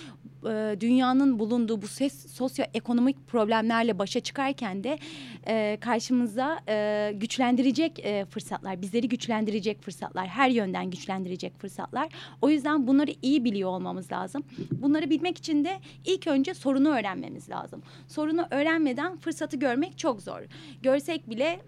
e, 0.47 0.81
dünyanın 0.81 1.39
bulunduğu 1.39 1.83
bu 1.83 1.87
ses, 1.87 2.33
sosyoekonomik 2.33 3.29
problemlerle 3.29 3.99
başa 3.99 4.21
çıkarken 4.21 4.85
de 4.85 4.99
e, 5.47 5.79
karşımıza 5.81 6.61
e, 6.69 7.13
güçlendirecek 7.15 7.99
e, 7.99 8.25
fırsatlar, 8.25 8.83
bizleri 8.83 9.09
güçlendirecek 9.09 9.83
fırsatlar, 9.83 10.29
her 10.29 10.49
yönden 10.49 10.91
güçlendirecek 10.91 11.59
fırsatlar. 11.59 12.09
O 12.43 12.51
yüzden 12.51 12.87
bunları 12.87 13.11
iyi 13.23 13.45
biliyor 13.45 13.71
olmamız 13.71 14.13
lazım. 14.13 14.43
Bunları 14.71 15.11
bilmek 15.11 15.39
için 15.39 15.65
de 15.65 15.81
ilk 16.05 16.27
önce 16.27 16.55
sorunu 16.55 16.89
öğrenmemiz 16.89 17.51
lazım. 17.51 17.83
Sorunu 18.09 18.47
öğrenmeden 18.51 19.17
fırsatı 19.17 19.57
görmek 19.57 19.99
çok 19.99 20.23
zor. 20.23 20.41
Görsek 20.83 21.31
bile 21.31 21.61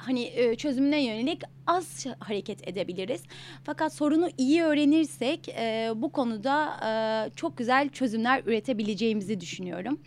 hani 0.00 0.32
e, 0.34 0.56
çözümüne 0.56 1.04
yönelik 1.04 1.42
az 1.66 2.06
hareket 2.18 2.68
edebiliriz. 2.68 3.22
Fakat 3.64 3.94
sorunu 3.94 4.28
iyi 4.38 4.62
öğrenirsek 4.62 5.48
e, 5.48 5.90
bu 5.94 6.12
konuda 6.12 6.80
e, 6.86 6.90
çok 7.36 7.58
güzel 7.58 7.88
çözümler 7.88 8.42
üretebileceğimizi 8.46 9.40
düşünüyorum 9.40 10.00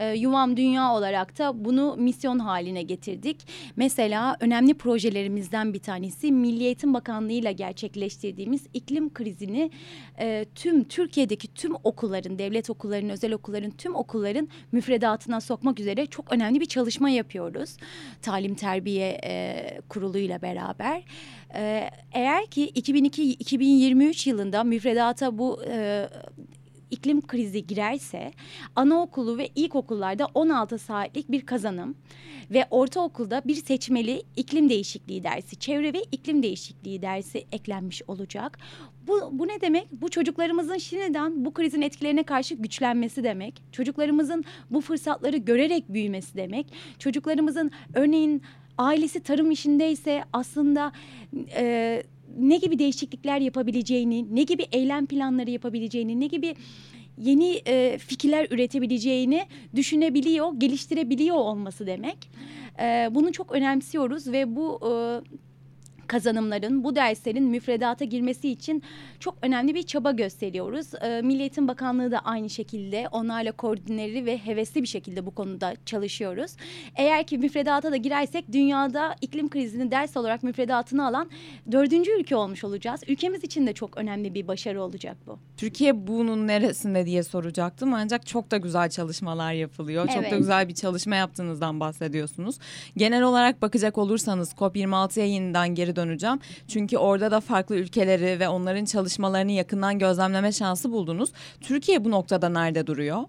e, 0.00 0.14
Yuvam 0.14 0.56
Dünya 0.56 0.94
olarak 0.94 1.38
da 1.38 1.64
bunu 1.64 1.96
misyon 1.98 2.38
haline 2.38 2.82
getirdik. 2.82 3.46
Mesela 3.76 4.36
önemli 4.40 4.74
projelerimizden 4.74 5.74
bir 5.74 5.78
tanesi 5.78 6.32
Milli 6.32 6.64
Eğitim 6.64 6.94
Bakanlığı 6.94 7.32
ile 7.32 7.52
gerçekleştirdiğimiz 7.52 8.66
iklim 8.74 9.12
krizini 9.12 9.70
e, 10.18 10.46
tüm 10.54 10.84
Türkiye'deki 10.84 11.54
tüm 11.54 11.74
okulların, 11.84 12.38
devlet 12.38 12.70
okullarının, 12.70 13.08
özel 13.08 13.32
okulların, 13.32 13.70
tüm 13.70 13.94
okulların 13.94 14.48
müfredatına 14.72 15.40
sokmak 15.40 15.80
üzere 15.80 16.06
çok 16.06 16.32
önemli 16.32 16.60
bir 16.60 16.66
çalışma 16.66 17.10
yapıyoruz. 17.10 17.76
Talim 18.22 18.54
Terbiye 18.54 19.20
e, 19.24 19.80
Kurulu'yla 19.88 20.42
beraber. 20.42 21.02
E, 21.54 21.90
eğer 22.12 22.46
ki 22.46 22.70
2002-2023 22.70 24.28
yılında 24.28 24.64
müfredata 24.64 25.38
bu 25.38 25.62
e, 25.68 26.08
iklim 26.90 27.26
krizi 27.26 27.66
girerse 27.66 28.32
anaokulu 28.76 29.38
ve 29.38 29.48
ilkokullarda 29.54 30.26
16 30.34 30.78
saatlik 30.78 31.30
bir 31.30 31.46
kazanım 31.46 31.94
ve 32.50 32.66
ortaokulda 32.70 33.42
bir 33.44 33.54
seçmeli 33.54 34.22
iklim 34.36 34.68
değişikliği 34.68 35.24
dersi, 35.24 35.56
çevre 35.56 35.92
ve 35.92 36.02
iklim 36.12 36.42
değişikliği 36.42 37.02
dersi 37.02 37.46
eklenmiş 37.52 38.02
olacak. 38.08 38.58
Bu, 39.06 39.30
bu 39.32 39.48
ne 39.48 39.60
demek? 39.60 39.88
Bu 39.92 40.08
çocuklarımızın 40.08 40.78
şimdiden 40.78 41.44
bu 41.44 41.54
krizin 41.54 41.82
etkilerine 41.82 42.22
karşı 42.22 42.54
güçlenmesi 42.54 43.24
demek. 43.24 43.62
Çocuklarımızın 43.72 44.44
bu 44.70 44.80
fırsatları 44.80 45.36
görerek 45.36 45.88
büyümesi 45.88 46.36
demek. 46.36 46.66
Çocuklarımızın 46.98 47.70
örneğin 47.94 48.42
ailesi 48.78 49.20
tarım 49.20 49.50
işindeyse 49.50 50.24
aslında... 50.32 50.92
E, 51.56 52.02
ne 52.38 52.56
gibi 52.56 52.78
değişiklikler 52.78 53.40
yapabileceğini, 53.40 54.34
ne 54.34 54.42
gibi 54.42 54.66
eylem 54.72 55.06
planları 55.06 55.50
yapabileceğini, 55.50 56.20
ne 56.20 56.26
gibi 56.26 56.54
yeni 57.18 57.62
e, 57.66 57.98
fikirler 57.98 58.46
üretebileceğini 58.50 59.46
düşünebiliyor, 59.76 60.52
geliştirebiliyor 60.58 61.36
olması 61.36 61.86
demek. 61.86 62.30
E, 62.80 63.08
bunu 63.10 63.32
çok 63.32 63.52
önemsiyoruz 63.52 64.32
ve 64.32 64.56
bu 64.56 64.80
e, 64.82 64.90
kazanımların, 66.10 66.84
bu 66.84 66.96
derslerin 66.96 67.44
müfredata 67.44 68.04
girmesi 68.04 68.48
için 68.48 68.82
çok 69.20 69.34
önemli 69.42 69.74
bir 69.74 69.82
çaba 69.82 70.10
gösteriyoruz. 70.10 70.94
E, 70.94 71.22
Milli 71.22 71.40
Eğitim 71.40 71.68
Bakanlığı 71.68 72.10
da 72.10 72.18
aynı 72.18 72.50
şekilde 72.50 73.08
onlarla 73.12 73.52
koordineli 73.52 74.26
ve 74.26 74.38
hevesli 74.38 74.82
bir 74.82 74.86
şekilde 74.86 75.26
bu 75.26 75.30
konuda 75.30 75.74
çalışıyoruz. 75.86 76.56
Eğer 76.96 77.26
ki 77.26 77.38
müfredata 77.38 77.92
da 77.92 77.96
girersek 77.96 78.52
dünyada 78.52 79.16
iklim 79.20 79.50
krizini 79.50 79.90
ders 79.90 80.16
olarak 80.16 80.42
müfredatını 80.42 81.06
alan 81.06 81.30
dördüncü 81.72 82.10
ülke 82.20 82.36
olmuş 82.36 82.64
olacağız. 82.64 83.00
Ülkemiz 83.08 83.44
için 83.44 83.66
de 83.66 83.72
çok 83.72 83.96
önemli 83.96 84.34
bir 84.34 84.48
başarı 84.48 84.82
olacak 84.82 85.16
bu. 85.26 85.38
Türkiye 85.56 86.06
bunun 86.06 86.46
neresinde 86.46 87.06
diye 87.06 87.22
soracaktım 87.22 87.94
ancak 87.94 88.26
çok 88.26 88.50
da 88.50 88.56
güzel 88.56 88.90
çalışmalar 88.90 89.52
yapılıyor. 89.52 90.06
Evet. 90.10 90.22
Çok 90.22 90.32
da 90.32 90.36
güzel 90.36 90.68
bir 90.68 90.74
çalışma 90.74 91.16
yaptığınızdan 91.16 91.80
bahsediyorsunuz. 91.80 92.58
Genel 92.96 93.22
olarak 93.22 93.62
bakacak 93.62 93.98
olursanız 93.98 94.52
COP26 94.52 95.20
yayından 95.20 95.74
geri 95.74 95.96
döneceğim. 96.00 96.40
Çünkü 96.68 96.98
orada 96.98 97.30
da 97.30 97.40
farklı 97.40 97.76
ülkeleri 97.76 98.40
ve 98.40 98.48
onların 98.48 98.84
çalışmalarını 98.84 99.52
yakından 99.52 99.98
gözlemleme 99.98 100.52
şansı 100.52 100.92
buldunuz. 100.92 101.32
Türkiye 101.60 102.04
bu 102.04 102.10
noktada 102.10 102.48
nerede 102.48 102.86
duruyor? 102.86 103.22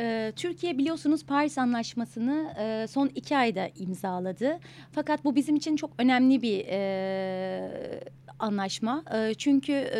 Ee, 0.00 0.32
Türkiye 0.36 0.78
biliyorsunuz 0.78 1.24
Paris 1.24 1.58
Anlaşması'nı 1.58 2.54
e, 2.58 2.86
son 2.86 3.10
iki 3.14 3.36
ayda 3.36 3.68
imzaladı. 3.76 4.58
Fakat 4.92 5.24
bu 5.24 5.36
bizim 5.36 5.56
için 5.56 5.76
çok 5.76 5.90
önemli 5.98 6.42
bir 6.42 6.64
e, 6.68 8.00
anlaşma. 8.38 9.04
E, 9.14 9.34
çünkü 9.34 9.90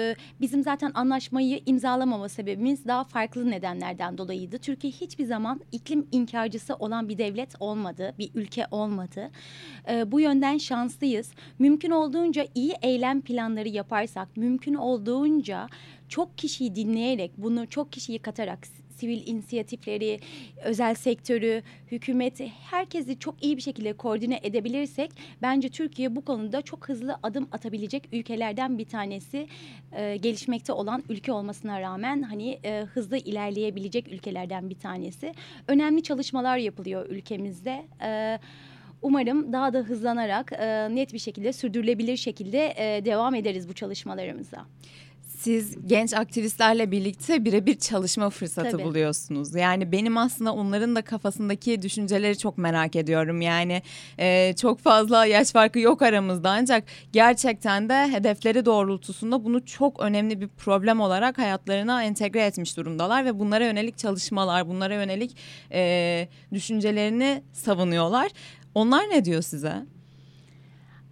bizim 0.41 0.63
zaten 0.63 0.91
anlaşmayı 0.95 1.61
imzalamama 1.67 2.29
sebebimiz 2.29 2.87
daha 2.87 3.05
farklı 3.05 3.51
nedenlerden 3.51 4.19
dolayıydı. 4.19 4.59
Türkiye 4.59 4.93
hiçbir 4.93 5.25
zaman 5.25 5.61
iklim 5.73 6.07
inkarcısı 6.13 6.75
olan 6.75 7.09
bir 7.09 7.19
devlet 7.19 7.55
olmadı, 7.61 8.15
bir 8.19 8.31
ülke 8.35 8.67
olmadı. 8.71 9.31
Bu 10.07 10.21
yönden 10.21 10.59
şanslıyız. 10.59 11.33
Mümkün 11.59 11.91
olduğunca 11.91 12.47
iyi 12.55 12.75
eylem 12.83 13.21
planları 13.21 13.69
yaparsak, 13.69 14.37
mümkün 14.37 14.75
olduğunca 14.75 15.67
çok 16.09 16.39
kişiyi 16.39 16.75
dinleyerek, 16.75 17.33
bunu 17.37 17.69
çok 17.69 17.93
kişiyi 17.93 18.19
katarak 18.19 18.67
sivil 19.01 19.27
inisiyatifleri, 19.27 20.21
özel 20.65 20.95
sektörü, 20.95 21.63
hükümeti 21.91 22.53
herkesi 22.71 23.19
çok 23.19 23.45
iyi 23.45 23.57
bir 23.57 23.63
şekilde 23.63 23.93
koordine 23.93 24.41
edebilirsek 24.43 25.11
bence 25.43 25.69
Türkiye 25.69 26.17
bu 26.17 26.25
konuda 26.25 26.63
çok 26.63 26.89
hızlı 26.89 27.19
adım 27.23 27.49
atabilecek 27.53 28.09
ülkelerden 28.13 28.79
bir 28.79 28.85
tanesi. 28.85 29.47
E, 29.93 30.17
gelişmekte 30.17 30.73
olan 30.73 31.05
ülke 31.09 31.33
olmasına 31.33 31.81
rağmen 31.81 32.23
hani 32.23 32.59
e, 32.65 32.81
hızlı 32.81 33.17
ilerleyebilecek 33.17 34.09
ülkelerden 34.13 34.71
bir 34.71 34.79
tanesi. 34.79 35.35
Önemli 35.69 36.03
çalışmalar 36.03 36.57
yapılıyor 36.57 37.07
ülkemizde. 37.09 37.85
E, 38.03 38.39
Umarım 39.03 39.53
daha 39.53 39.73
da 39.73 39.79
hızlanarak 39.79 40.53
e, 40.53 40.95
net 40.95 41.13
bir 41.13 41.19
şekilde 41.19 41.53
sürdürülebilir 41.53 42.17
şekilde 42.17 42.75
e, 42.77 43.05
devam 43.05 43.35
ederiz 43.35 43.69
bu 43.69 43.73
çalışmalarımıza 43.73 44.67
siz 45.41 45.77
genç 45.87 46.15
aktivistlerle 46.15 46.91
birlikte 46.91 47.45
birebir 47.45 47.79
çalışma 47.79 48.31
fırsatı 48.31 48.71
Tabii. 48.71 48.85
buluyorsunuz. 48.85 49.55
Yani 49.55 49.93
benim 49.93 50.19
aslında 50.19 50.53
onların 50.53 50.97
da 50.97 51.03
kafasındaki 51.03 51.83
düşünceleri 51.83 52.39
çok 52.39 52.59
merak 52.59 52.97
ediyorum. 52.97 53.41
Yani 53.41 53.83
e, 54.19 54.55
çok 54.61 54.79
fazla 54.79 55.27
yaş 55.27 55.53
farkı 55.53 55.79
yok 55.79 56.03
aramızda 56.03 56.51
ancak 56.51 56.85
gerçekten 57.13 57.89
de 57.89 58.13
hedefleri 58.13 58.65
doğrultusunda 58.65 59.45
bunu 59.45 59.65
çok 59.65 60.01
önemli 60.01 60.41
bir 60.41 60.49
problem 60.49 61.01
olarak 61.01 61.39
hayatlarına 61.39 62.05
entegre 62.05 62.41
etmiş 62.41 62.77
durumdalar 62.77 63.25
ve 63.25 63.39
bunlara 63.39 63.65
yönelik 63.65 63.99
çalışmalar, 63.99 64.69
bunlara 64.69 64.95
yönelik 64.95 65.37
e, 65.73 66.29
düşüncelerini 66.53 67.43
savunuyorlar. 67.53 68.31
Onlar 68.75 69.11
ne 69.11 69.25
diyor 69.25 69.43
size? 69.43 69.87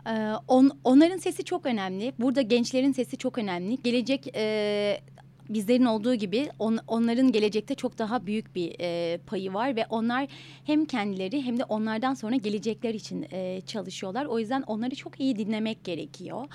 Ee, 0.08 0.32
on, 0.48 0.70
onların 0.84 1.18
sesi 1.18 1.44
çok 1.44 1.66
önemli. 1.66 2.12
Burada 2.18 2.42
gençlerin 2.42 2.92
sesi 2.92 3.16
çok 3.16 3.38
önemli. 3.38 3.82
Gelecek 3.82 4.36
e, 4.36 5.00
bizlerin 5.48 5.84
olduğu 5.84 6.14
gibi 6.14 6.48
on, 6.58 6.78
onların 6.86 7.32
gelecekte 7.32 7.74
çok 7.74 7.98
daha 7.98 8.26
büyük 8.26 8.54
bir 8.54 8.76
e, 8.80 9.18
payı 9.18 9.54
var 9.54 9.76
ve 9.76 9.86
onlar 9.90 10.28
hem 10.64 10.84
kendileri 10.84 11.42
hem 11.42 11.58
de 11.58 11.64
onlardan 11.64 12.14
sonra 12.14 12.36
gelecekler 12.36 12.94
için 12.94 13.26
e, 13.32 13.60
çalışıyorlar. 13.60 14.24
O 14.24 14.38
yüzden 14.38 14.62
onları 14.62 14.94
çok 14.94 15.20
iyi 15.20 15.36
dinlemek 15.36 15.84
gerekiyor. 15.84 16.46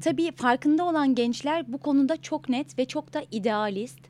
Tabii 0.00 0.32
farkında 0.32 0.84
olan 0.84 1.14
gençler 1.14 1.72
bu 1.72 1.78
konuda 1.78 2.16
çok 2.16 2.48
net 2.48 2.78
ve 2.78 2.84
çok 2.84 3.14
da 3.14 3.22
idealist. 3.30 4.00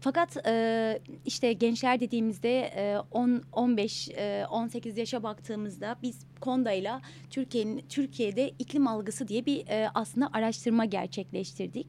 Fakat 0.00 0.46
e, 0.46 1.00
işte 1.26 1.52
gençler 1.52 2.00
dediğimizde 2.00 2.60
e, 2.60 2.98
10, 3.10 3.42
15, 3.52 4.08
e, 4.08 4.46
18 4.50 4.98
yaşa 4.98 5.22
baktığımızda 5.22 5.96
biz 6.02 6.28
Konda'yla 6.40 7.00
Türkiye'nin 7.30 7.84
Türkiye'de 7.88 8.48
iklim 8.58 8.86
algısı 8.86 9.28
diye 9.28 9.46
bir 9.46 9.66
e, 9.68 9.90
aslında 9.94 10.30
araştırma 10.32 10.84
gerçekleştirdik. 10.84 11.86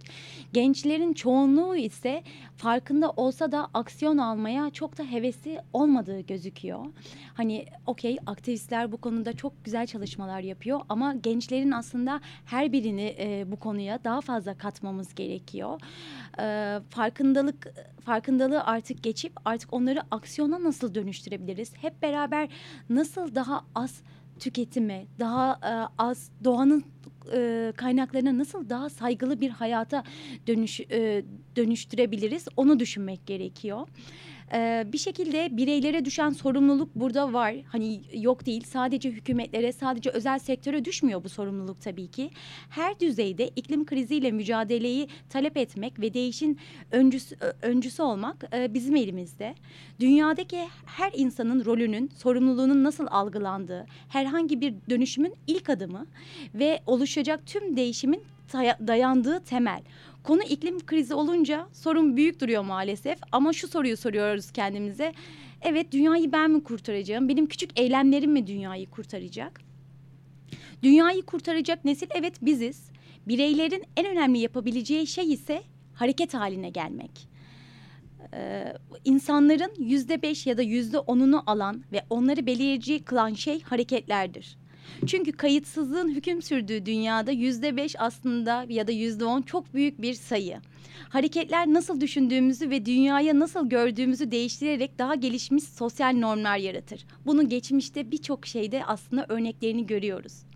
Gençlerin 0.54 1.14
çoğunluğu 1.14 1.76
ise 1.76 2.24
farkında 2.58 3.10
olsa 3.12 3.52
da 3.52 3.68
aksiyon 3.74 4.18
almaya 4.18 4.70
çok 4.70 4.98
da 4.98 5.04
hevesli 5.04 5.62
olmadığı 5.74 6.20
gözüküyor. 6.20 6.86
Hani 7.34 7.66
okey 7.86 8.18
aktivistler 8.26 8.92
bu 8.92 8.98
konuda 8.98 9.34
çok 9.34 9.66
güzel 9.66 9.88
çalışmalar 9.88 10.40
yapıyor 10.40 10.82
ama 10.90 11.14
gençlerin 11.14 11.72
aslında 11.72 12.22
her 12.46 12.72
birini 12.72 13.16
e, 13.20 13.52
bu 13.52 13.56
konuya 13.56 14.04
daha 14.04 14.22
fazla 14.22 14.58
katmamız 14.58 15.16
gerekiyor. 15.16 15.82
E, 16.40 16.80
farkındalık 16.90 17.74
farkındalığı 18.00 18.64
artık 18.64 19.04
geçip 19.04 19.34
artık 19.46 19.74
onları 19.74 20.02
aksiyona 20.12 20.64
nasıl 20.64 20.96
dönüştürebiliriz? 20.96 21.74
Hep 21.76 22.02
beraber 22.02 22.50
nasıl 22.90 23.36
daha 23.36 23.66
az 23.76 24.02
tüketime, 24.40 25.06
daha 25.20 25.54
e, 25.54 25.74
az 25.98 26.32
doğanın 26.44 26.84
e, 27.34 27.74
kaynaklarına 27.78 28.38
nasıl 28.38 28.70
daha 28.70 28.90
saygılı 28.90 29.42
bir 29.42 29.50
hayata 29.50 30.04
dönüş 30.48 30.80
e, 30.80 31.24
dönüştürebiliriz 31.56 32.48
onu 32.58 32.80
düşünmek 32.80 33.28
gerekiyor 33.28 33.88
e, 34.54 34.88
bir 34.94 34.98
şekilde 34.98 35.58
bireylere 35.58 36.06
düşen 36.06 36.30
sorumluluk 36.30 36.96
burada 36.96 37.34
var. 37.34 37.56
Hani 37.68 38.02
yok 38.14 38.46
değil 38.46 38.64
sadece 38.64 39.10
hükümetlere 39.12 39.72
sadece 39.72 40.10
özel 40.10 40.40
sektöre 40.40 40.86
düşmüyor 40.86 41.24
bu 41.24 41.30
sorumluluk 41.30 41.82
tabii 41.82 42.08
ki. 42.08 42.30
Her 42.70 43.00
düzeyde 43.00 43.48
iklim 43.48 43.86
kriziyle 43.86 44.32
mücadeleyi 44.32 45.08
talep 45.30 45.58
etmek 45.58 46.00
ve 46.00 46.14
değişin 46.14 46.60
öncüsü, 46.92 47.36
öncüsü 47.62 48.04
olmak 48.04 48.50
e, 48.54 48.74
bizim 48.74 48.96
elimizde. 48.96 49.56
Dünyadaki 50.00 50.68
her 50.86 51.12
insanın 51.16 51.66
rolünün, 51.66 52.12
sorumluluğunun 52.18 52.84
nasıl 52.84 53.08
algılandığı, 53.12 53.86
herhangi 54.10 54.62
bir 54.62 54.74
dönüşümün 54.90 55.34
ilk 55.48 55.70
adımı 55.70 56.06
ve 56.54 56.80
oluşacak 56.86 57.46
tüm 57.46 57.78
değişimin 57.78 58.24
dayandığı 58.88 59.40
temel. 59.40 59.82
Konu 60.24 60.44
iklim 60.44 60.86
krizi 60.86 61.14
olunca 61.14 61.68
sorun 61.74 62.18
büyük 62.18 62.42
duruyor 62.42 62.64
maalesef 62.64 63.20
ama 63.32 63.54
şu 63.54 63.68
soruyu 63.68 63.98
soruyoruz 63.98 64.52
kendimize. 64.52 65.14
Evet 65.62 65.92
dünyayı 65.92 66.32
ben 66.32 66.52
mi 66.52 66.64
kurtaracağım? 66.64 67.30
Benim 67.30 67.48
küçük 67.48 67.80
eylemlerim 67.80 68.32
mi 68.32 68.48
dünyayı 68.48 68.90
kurtaracak? 68.90 69.62
Dünyayı 70.84 71.22
kurtaracak 71.22 71.86
nesil 71.86 72.08
evet 72.16 72.34
biziz. 72.42 72.90
Bireylerin 73.28 73.84
en 73.98 74.06
önemli 74.06 74.40
yapabileceği 74.40 75.08
şey 75.08 75.34
ise 75.34 75.64
hareket 75.94 76.34
haline 76.34 76.70
gelmek. 76.70 77.30
Ee, 78.34 78.74
insanların 79.06 79.72
yüzde 79.78 80.22
beş 80.22 80.48
ya 80.48 80.58
da 80.58 80.62
yüzde 80.62 81.00
onunu 81.00 81.44
alan 81.48 81.84
ve 81.92 82.02
onları 82.10 82.46
belirleyici 82.46 83.04
kılan 83.04 83.34
şey 83.34 83.62
hareketlerdir. 83.62 84.58
Çünkü 85.08 85.32
kayıtsızlığın 85.32 86.16
hüküm 86.16 86.42
sürdüğü 86.42 86.86
dünyada 86.86 87.32
yüzde 87.32 87.78
beş 87.78 87.96
aslında 88.00 88.66
ya 88.70 88.88
da 88.88 88.92
yüzde 88.92 89.26
on 89.26 89.42
çok 89.42 89.74
büyük 89.74 90.02
bir 90.02 90.14
sayı. 90.14 90.58
Hareketler 91.10 91.68
nasıl 91.68 92.02
düşündüğümüzü 92.02 92.70
ve 92.70 92.86
dünyaya 92.86 93.40
nasıl 93.40 93.70
gördüğümüzü 93.70 94.32
değiştirerek 94.32 95.00
daha 95.00 95.16
gelişmiş 95.16 95.64
sosyal 95.64 96.14
normlar 96.14 96.58
yaratır. 96.58 97.06
Bunu 97.26 97.50
geçmişte 97.50 98.12
birçok 98.12 98.46
şeyde 98.46 98.86
aslında 98.86 99.26
örneklerini 99.30 99.88
görüyoruz 99.88 100.49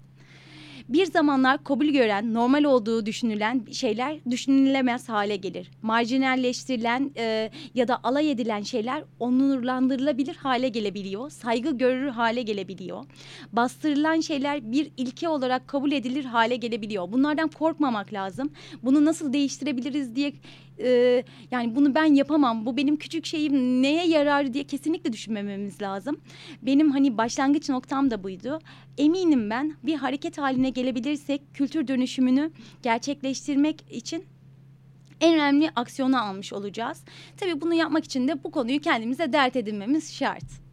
bir 0.89 1.05
zamanlar 1.05 1.63
kabul 1.63 1.85
gören, 1.85 2.33
normal 2.33 2.63
olduğu 2.63 3.05
düşünülen 3.05 3.65
şeyler 3.71 4.19
düşünülemez 4.29 5.09
hale 5.09 5.35
gelir. 5.35 5.71
Marjinalleştirilen 5.81 7.11
e, 7.17 7.51
ya 7.75 7.87
da 7.87 7.99
alay 8.03 8.31
edilen 8.31 8.61
şeyler 8.61 9.03
onurlandırılabilir 9.19 10.35
hale 10.35 10.69
gelebiliyor. 10.69 11.29
Saygı 11.29 11.77
görür 11.77 12.09
hale 12.09 12.41
gelebiliyor. 12.41 13.05
Bastırılan 13.53 14.19
şeyler 14.19 14.71
bir 14.71 14.91
ilke 14.97 15.29
olarak 15.29 15.67
kabul 15.67 15.91
edilir 15.91 16.25
hale 16.25 16.55
gelebiliyor. 16.55 17.11
Bunlardan 17.11 17.47
korkmamak 17.47 18.13
lazım. 18.13 18.51
Bunu 18.83 19.05
nasıl 19.05 19.33
değiştirebiliriz 19.33 20.15
diye 20.15 20.33
e, 20.83 21.23
yani 21.51 21.75
bunu 21.75 21.95
ben 21.95 22.05
yapamam 22.05 22.65
bu 22.65 22.77
benim 22.77 22.97
küçük 22.97 23.25
şeyim 23.25 23.81
neye 23.81 24.07
yarar 24.07 24.53
diye 24.53 24.63
kesinlikle 24.63 25.13
düşünmememiz 25.13 25.81
lazım. 25.81 26.17
Benim 26.61 26.91
hani 26.91 27.17
başlangıç 27.17 27.69
noktam 27.69 28.11
da 28.11 28.23
buydu. 28.23 28.59
Eminim 28.97 29.49
ben 29.49 29.75
bir 29.83 29.95
hareket 29.95 30.37
haline 30.37 30.69
gelebilirsek 30.69 31.41
kültür 31.53 31.87
dönüşümünü 31.87 32.51
gerçekleştirmek 32.83 33.91
için 33.91 34.25
en 35.21 35.33
önemli 35.35 35.69
aksiyonu 35.75 36.21
almış 36.21 36.53
olacağız. 36.53 37.03
Tabii 37.37 37.61
bunu 37.61 37.73
yapmak 37.73 38.05
için 38.05 38.27
de 38.27 38.43
bu 38.43 38.51
konuyu 38.51 38.79
kendimize 38.79 39.33
dert 39.33 39.55
edinmemiz 39.55 40.13
şart. 40.13 40.63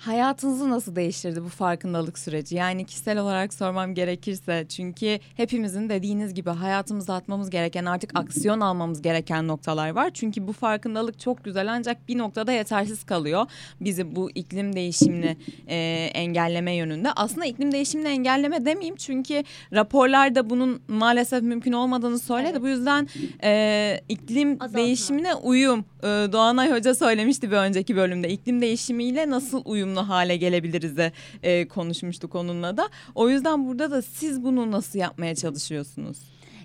Hayatınızı 0.00 0.70
nasıl 0.70 0.96
değiştirdi 0.96 1.44
bu 1.44 1.48
farkındalık 1.48 2.18
süreci? 2.18 2.56
Yani 2.56 2.84
kişisel 2.84 3.18
olarak 3.18 3.54
sormam 3.54 3.94
gerekirse 3.94 4.66
çünkü 4.68 5.18
hepimizin 5.36 5.88
dediğiniz 5.88 6.34
gibi 6.34 6.50
hayatımıza 6.50 7.14
atmamız 7.14 7.50
gereken 7.50 7.84
artık 7.84 8.10
aksiyon 8.14 8.60
almamız 8.60 9.02
gereken 9.02 9.48
noktalar 9.48 9.90
var. 9.90 10.10
Çünkü 10.14 10.46
bu 10.46 10.52
farkındalık 10.52 11.20
çok 11.20 11.44
güzel 11.44 11.72
ancak 11.72 12.08
bir 12.08 12.18
noktada 12.18 12.52
yetersiz 12.52 13.04
kalıyor. 13.04 13.46
Bizi 13.80 14.16
bu 14.16 14.30
iklim 14.30 14.76
değişimini 14.76 15.36
e, 15.68 15.76
engelleme 16.14 16.74
yönünde. 16.74 17.12
Aslında 17.16 17.46
iklim 17.46 17.72
değişimini 17.72 18.08
engelleme 18.08 18.64
demeyeyim 18.64 18.96
çünkü 18.96 19.44
raporlarda 19.72 20.50
bunun 20.50 20.82
maalesef 20.88 21.42
mümkün 21.42 21.72
olmadığını 21.72 22.18
söyledi. 22.18 22.50
Evet. 22.52 22.62
Bu 22.62 22.68
yüzden 22.68 23.08
e, 23.44 24.00
iklim 24.08 24.56
Azaltma. 24.60 24.78
değişimine 24.78 25.34
uyum. 25.34 25.84
E, 26.02 26.06
Doğanay 26.06 26.72
Hoca 26.72 26.94
söylemişti 26.94 27.50
bir 27.50 27.56
önceki 27.56 27.96
bölümde. 27.96 28.28
İklim 28.28 28.60
değişimiyle 28.60 29.30
nasıl 29.30 29.62
uyum 29.64 29.89
uyumlu 29.90 30.08
hale 30.08 30.36
gelebiliriz 30.36 30.96
de 30.96 31.12
e, 31.42 31.68
konuşmuştuk 31.68 32.34
onunla 32.34 32.76
da. 32.76 32.88
O 33.14 33.28
yüzden 33.28 33.66
burada 33.66 33.90
da 33.90 34.02
siz 34.02 34.42
bunu 34.42 34.70
nasıl 34.70 34.98
yapmaya 34.98 35.34
çalışıyorsunuz? 35.34 36.18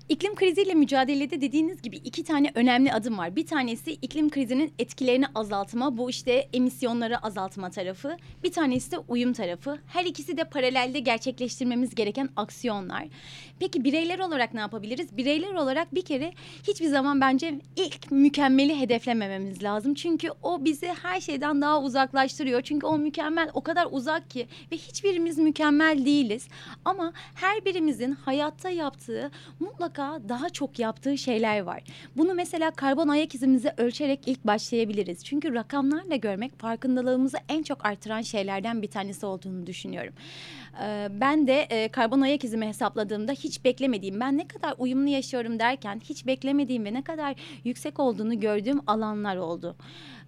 İklim 0.10 0.36
kriziyle 0.36 0.74
mücadelede 0.74 1.42
dediğiniz 1.42 1.82
gibi 1.82 1.96
iki 1.98 2.24
tane 2.24 2.52
önemli 2.56 2.94
adım 2.94 3.18
var. 3.18 3.36
Bir 3.36 3.46
tanesi 3.46 3.92
iklim 3.92 4.30
krizinin 4.30 4.74
etkilerini 4.80 5.26
azaltma, 5.36 5.98
bu 5.98 6.10
işte 6.10 6.50
emisyonları 6.54 7.18
azaltma 7.18 7.70
tarafı. 7.70 8.18
Bir 8.44 8.52
tanesi 8.52 8.92
de 8.92 8.98
uyum 8.98 9.34
tarafı. 9.34 9.78
Her 9.88 10.06
ikisi 10.06 10.38
de 10.38 10.44
paralelde 10.44 11.00
gerçekleştirmemiz 11.00 11.96
gereken 11.96 12.30
aksiyonlar. 12.36 13.08
Peki 13.60 13.84
bireyler 13.84 14.20
olarak 14.20 14.54
ne 14.54 14.60
yapabiliriz? 14.60 15.18
Bireyler 15.18 15.54
olarak 15.54 15.96
bir 15.96 16.02
kere 16.02 16.34
hiçbir 16.68 16.88
zaman 16.88 17.22
bence 17.22 17.60
ilk 17.76 18.12
mükemmeli 18.12 18.80
hedeflemememiz 18.80 19.64
lazım. 19.64 19.94
Çünkü 19.94 20.30
o 20.44 20.66
bizi 20.66 20.88
her 20.88 21.22
şeyden 21.22 21.62
daha 21.62 21.82
uzaklaştırıyor. 21.82 22.62
Çünkü 22.62 22.86
o 22.86 22.98
mükemmel 22.98 23.50
o 23.54 23.62
kadar 23.62 23.88
uzak 23.92 24.30
ki 24.30 24.48
ve 24.72 24.78
hiçbirimiz 24.78 25.38
mükemmel 25.38 26.06
değiliz. 26.06 26.48
Ama 26.86 27.14
her 27.36 27.66
birimizin 27.66 28.12
hayatta 28.12 28.70
yaptığı 28.70 29.32
mutlaka 29.60 29.95
daha 30.04 30.50
çok 30.50 30.80
yaptığı 30.80 31.18
şeyler 31.18 31.60
var. 31.60 31.84
Bunu 32.18 32.34
mesela 32.34 32.72
karbon 32.72 33.08
ayak 33.08 33.36
izimizi 33.36 33.74
ölçerek 33.78 34.20
ilk 34.26 34.46
başlayabiliriz. 34.46 35.24
Çünkü 35.24 35.54
rakamlarla 35.54 36.16
görmek 36.16 36.60
farkındalığımızı 36.60 37.38
en 37.50 37.64
çok 37.64 37.86
artıran 37.86 38.22
şeylerden 38.22 38.82
bir 38.82 38.88
tanesi 38.88 39.26
olduğunu 39.26 39.68
düşünüyorum. 39.68 40.14
Ee, 40.82 41.08
ben 41.12 41.48
de 41.48 41.62
e, 41.62 41.88
karbon 41.88 42.22
ayak 42.22 42.44
izimi 42.44 42.68
hesapladığımda 42.68 43.32
hiç 43.32 43.66
beklemediğim, 43.66 44.20
ben 44.20 44.38
ne 44.38 44.48
kadar 44.48 44.76
uyumlu 44.78 45.10
yaşıyorum 45.10 45.60
derken 45.60 46.02
hiç 46.04 46.26
beklemediğim 46.26 46.86
ve 46.86 46.94
ne 46.94 47.04
kadar 47.04 47.36
yüksek 47.64 48.00
olduğunu 48.00 48.40
gördüğüm 48.40 48.82
alanlar 48.88 49.36
oldu. 49.36 49.76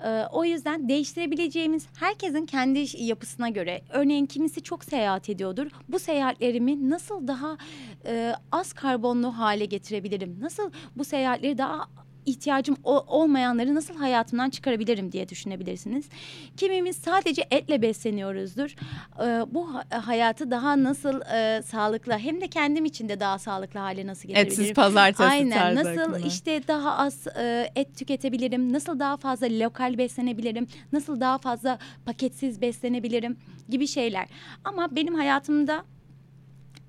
Ee, 0.05 0.23
o 0.31 0.45
yüzden 0.45 0.89
değiştirebileceğimiz 0.89 1.87
herkesin 1.99 2.45
kendi 2.45 2.85
yapısına 3.03 3.49
göre, 3.49 3.81
örneğin 3.89 4.25
kimisi 4.25 4.63
çok 4.63 4.83
seyahat 4.83 5.29
ediyordur. 5.29 5.67
Bu 5.89 5.99
seyahatlerimi 5.99 6.89
nasıl 6.89 7.27
daha 7.27 7.57
e, 8.05 8.33
az 8.51 8.73
karbonlu 8.73 9.37
hale 9.37 9.65
getirebilirim? 9.65 10.37
Nasıl 10.41 10.71
bu 10.95 11.05
seyahatleri 11.05 11.57
daha 11.57 11.87
ihtiyacım 12.27 12.77
olmayanları 12.83 13.75
nasıl 13.75 13.95
hayatımdan 13.95 14.49
çıkarabilirim 14.49 15.11
diye 15.11 15.29
düşünebilirsiniz. 15.29 16.09
Kimimiz 16.57 16.95
sadece 16.95 17.47
etle 17.51 17.81
besleniyoruzdur. 17.81 18.75
Ee, 19.19 19.45
bu 19.53 19.69
hayatı 19.89 20.51
daha 20.51 20.83
nasıl 20.83 21.21
e, 21.21 21.61
sağlıklı 21.61 22.13
hem 22.17 22.41
de 22.41 22.47
kendim 22.47 22.85
için 22.85 23.09
de 23.09 23.19
daha 23.19 23.39
sağlıklı 23.39 23.79
hale 23.79 24.07
nasıl 24.07 24.27
getirebilirim? 24.27 24.61
Etsiz 24.61 24.73
pazartesi 24.75 25.23
Aynen 25.23 25.75
nasıl 25.75 25.99
akımı. 26.13 26.27
işte 26.27 26.67
daha 26.67 26.97
az 26.97 27.27
e, 27.27 27.71
et 27.75 27.97
tüketebilirim? 27.97 28.73
Nasıl 28.73 28.99
daha 28.99 29.17
fazla 29.17 29.47
lokal 29.47 29.97
beslenebilirim? 29.97 30.67
Nasıl 30.93 31.19
daha 31.19 31.37
fazla 31.37 31.79
paketsiz 32.05 32.61
beslenebilirim? 32.61 33.37
Gibi 33.69 33.87
şeyler. 33.87 34.27
Ama 34.63 34.95
benim 34.95 35.15
hayatımda 35.15 35.83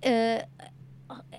e, 0.04 0.42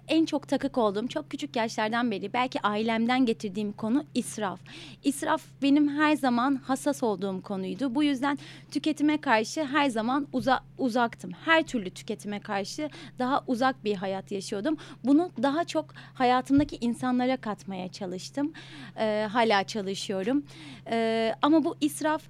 en 0.07 0.25
çok 0.25 0.47
takık 0.47 0.77
olduğum 0.77 1.07
çok 1.07 1.29
küçük 1.29 1.55
yaşlardan 1.55 2.11
beri 2.11 2.33
belki 2.33 2.61
ailemden 2.61 3.25
getirdiğim 3.25 3.71
konu 3.71 4.03
israf. 4.15 4.59
İsraf 5.03 5.43
benim 5.61 5.89
her 5.89 6.15
zaman 6.15 6.55
hassas 6.55 7.03
olduğum 7.03 7.41
konuydu. 7.41 7.95
Bu 7.95 8.03
yüzden 8.03 8.37
tüketime 8.71 9.21
karşı 9.21 9.65
her 9.65 9.89
zaman 9.89 10.27
uza, 10.33 10.59
uzaktım. 10.77 11.31
Her 11.45 11.63
türlü 11.63 11.89
tüketime 11.89 12.39
karşı 12.39 12.89
daha 13.19 13.43
uzak 13.47 13.83
bir 13.83 13.95
hayat 13.95 14.31
yaşıyordum. 14.31 14.77
Bunu 15.03 15.31
daha 15.43 15.63
çok 15.63 15.85
hayatımdaki 16.13 16.77
insanlara 16.81 17.37
katmaya 17.37 17.87
çalıştım. 17.87 18.53
Ee, 18.97 19.27
hala 19.31 19.63
çalışıyorum. 19.63 20.43
Ee, 20.91 21.35
ama 21.41 21.63
bu 21.63 21.75
israf 21.81 22.21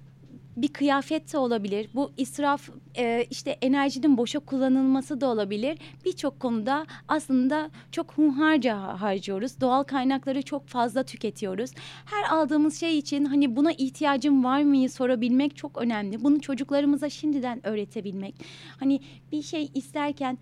bir 0.62 0.68
kıyafet 0.68 1.32
de 1.32 1.38
olabilir. 1.38 1.90
Bu 1.94 2.12
israf 2.16 2.68
e, 2.98 3.26
işte 3.30 3.50
enerjinin 3.50 4.16
boşa 4.16 4.38
kullanılması 4.38 5.20
da 5.20 5.26
olabilir. 5.26 5.78
Birçok 6.04 6.40
konuda 6.40 6.86
aslında 7.08 7.70
çok 7.92 8.12
hunharca 8.12 8.78
harcıyoruz. 9.00 9.60
Doğal 9.60 9.82
kaynakları 9.82 10.42
çok 10.42 10.66
fazla 10.68 11.02
tüketiyoruz. 11.02 11.70
Her 12.04 12.36
aldığımız 12.36 12.80
şey 12.80 12.98
için 12.98 13.24
hani 13.24 13.56
buna 13.56 13.72
ihtiyacım 13.72 14.44
var 14.44 14.62
mı 14.62 14.88
sorabilmek 14.88 15.56
çok 15.56 15.78
önemli. 15.82 16.24
Bunu 16.24 16.40
çocuklarımıza 16.40 17.10
şimdiden 17.10 17.66
öğretebilmek. 17.66 18.34
Hani 18.80 19.00
bir 19.32 19.42
şey 19.42 19.70
isterken 19.74 20.38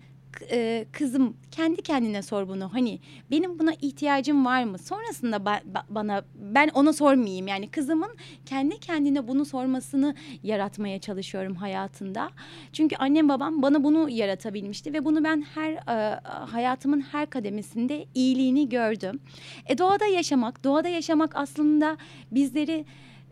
e, 0.51 0.85
kızım 0.91 1.37
kendi 1.51 1.81
kendine 1.81 2.21
sor 2.21 2.47
bunu. 2.47 2.73
Hani 2.73 2.99
benim 3.31 3.59
buna 3.59 3.73
ihtiyacım 3.73 4.45
var 4.45 4.63
mı? 4.63 4.77
Sonrasında 4.77 5.45
ba, 5.45 5.59
ba, 5.65 5.83
bana 5.89 6.23
ben 6.35 6.69
ona 6.73 6.93
sormayayım. 6.93 7.47
Yani 7.47 7.67
kızımın 7.67 8.09
kendi 8.45 8.79
kendine 8.79 9.27
bunu 9.27 9.45
sormasını 9.45 10.15
yaratmaya 10.43 10.99
çalışıyorum 10.99 11.55
hayatında. 11.55 12.29
Çünkü 12.73 12.95
annem 12.95 13.29
babam 13.29 13.61
bana 13.61 13.83
bunu 13.83 14.09
yaratabilmişti 14.09 14.93
ve 14.93 15.05
bunu 15.05 15.23
ben 15.23 15.41
her 15.55 15.71
e, 15.71 16.19
hayatımın 16.25 17.01
her 17.01 17.29
kademesinde 17.29 18.05
iyiliğini 18.15 18.69
gördüm. 18.69 19.19
E 19.65 19.77
doğada 19.77 20.05
yaşamak, 20.05 20.63
doğada 20.63 20.87
yaşamak 20.87 21.35
aslında 21.35 21.97
bizleri 22.31 22.85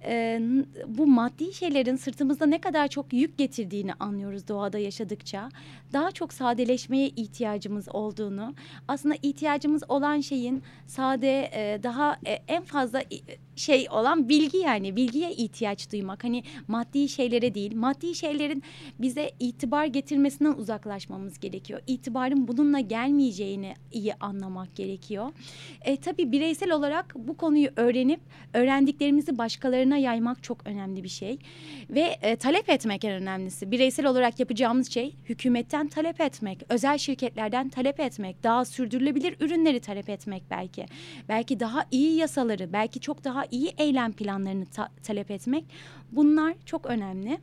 e, 0.03 0.39
bu 0.88 1.07
maddi 1.07 1.53
şeylerin 1.53 1.95
sırtımızda 1.95 2.45
ne 2.45 2.62
kadar 2.62 2.88
çok 2.88 3.13
yük 3.13 3.38
getirdiğini 3.38 3.93
anlıyoruz 3.93 4.47
doğada 4.47 4.77
yaşadıkça. 4.79 5.49
Daha 5.93 6.12
çok 6.12 6.33
sadeleşmeye 6.33 7.07
ihtiyacımız 7.07 7.89
olduğunu, 7.89 8.55
aslında 8.88 9.15
ihtiyacımız 9.23 9.83
olan 9.89 10.21
şeyin 10.21 10.63
sade, 10.88 11.49
e, 11.53 11.83
daha 11.83 12.17
e, 12.25 12.31
en 12.47 12.63
fazla 12.63 13.01
şey 13.57 13.87
olan 13.91 14.29
bilgi 14.29 14.57
yani 14.57 14.95
bilgiye 14.95 15.31
ihtiyaç 15.31 15.91
duymak. 15.91 16.23
Hani 16.23 16.43
maddi 16.67 17.09
şeylere 17.09 17.53
değil, 17.53 17.75
maddi 17.75 18.15
şeylerin 18.15 18.63
bize 18.99 19.31
itibar 19.39 19.85
getirmesinden 19.85 20.53
uzaklaşmamız 20.53 21.39
gerekiyor. 21.39 21.79
İtibarın 21.87 22.47
bununla 22.47 22.79
gelmeyeceğini 22.79 23.73
iyi 23.91 24.13
anlamak 24.13 24.75
gerekiyor. 24.75 25.31
E, 25.81 25.97
tabii 25.97 26.31
bireysel 26.31 26.71
olarak 26.71 27.13
bu 27.15 27.37
konuyu 27.37 27.69
öğrenip 27.75 28.19
öğrendiklerimizi 28.53 29.37
başkalarına 29.37 29.97
yaymak 29.97 30.43
çok 30.43 30.67
önemli 30.67 31.03
bir 31.03 31.09
şey. 31.09 31.39
Ve 31.89 32.17
e, 32.21 32.35
talep 32.35 32.69
etmek 32.69 33.05
en 33.05 33.11
önemlisi. 33.11 33.71
Bireysel 33.71 34.05
olarak 34.05 34.39
yapacağımız 34.39 34.91
şey 34.91 35.15
hükümetten 35.29 35.87
talep 35.87 36.21
etmek, 36.21 36.63
özel 36.69 36.97
şirketlerden 36.97 37.69
talep 37.69 37.99
etmek, 37.99 38.43
daha 38.43 38.65
sürdürülebilir 38.65 39.35
ürünleri 39.39 39.79
talep 39.79 40.09
etmek 40.09 40.43
belki. 40.51 40.85
Belki 41.29 41.59
daha 41.59 41.85
iyi 41.91 42.15
yasaları, 42.15 42.73
belki 42.73 42.99
çok 42.99 43.23
daha 43.23 43.46
iyi 43.51 43.73
eylem 43.77 44.13
planlarını 44.13 44.65
ta 44.65 44.89
talep 45.03 45.31
etmek 45.31 45.65
bunlar 46.12 46.53
çok 46.65 46.86
önemli. 46.86 47.38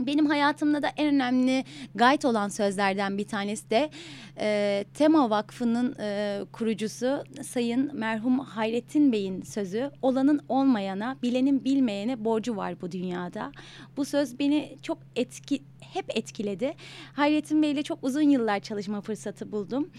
Benim 0.00 0.26
hayatımda 0.26 0.82
da 0.82 0.88
en 0.96 1.14
önemli 1.14 1.64
guide 1.94 2.26
olan 2.26 2.48
sözlerden 2.48 3.18
bir 3.18 3.26
tanesi 3.26 3.70
de 3.70 3.90
e, 4.38 4.84
Tema 4.94 5.30
Vakfı'nın 5.30 5.96
e, 6.00 6.40
kurucusu 6.52 7.24
Sayın 7.42 7.90
merhum 7.94 8.38
Hayrettin 8.38 9.12
Bey'in 9.12 9.42
sözü 9.42 9.90
olanın 10.02 10.40
olmayana, 10.48 11.16
bilenin 11.22 11.64
bilmeyene 11.64 12.24
borcu 12.24 12.56
var 12.56 12.80
bu 12.80 12.92
dünyada. 12.92 13.52
Bu 13.96 14.04
söz 14.04 14.38
beni 14.38 14.76
çok 14.82 14.98
etki 15.16 15.62
hep 15.82 16.04
etkiledi. 16.16 16.74
Hayrettin 17.12 17.62
Bey 17.62 17.70
ile 17.70 17.82
çok 17.82 17.98
uzun 18.02 18.22
yıllar 18.22 18.60
çalışma 18.60 19.00
fırsatı 19.00 19.52
buldum. 19.52 19.90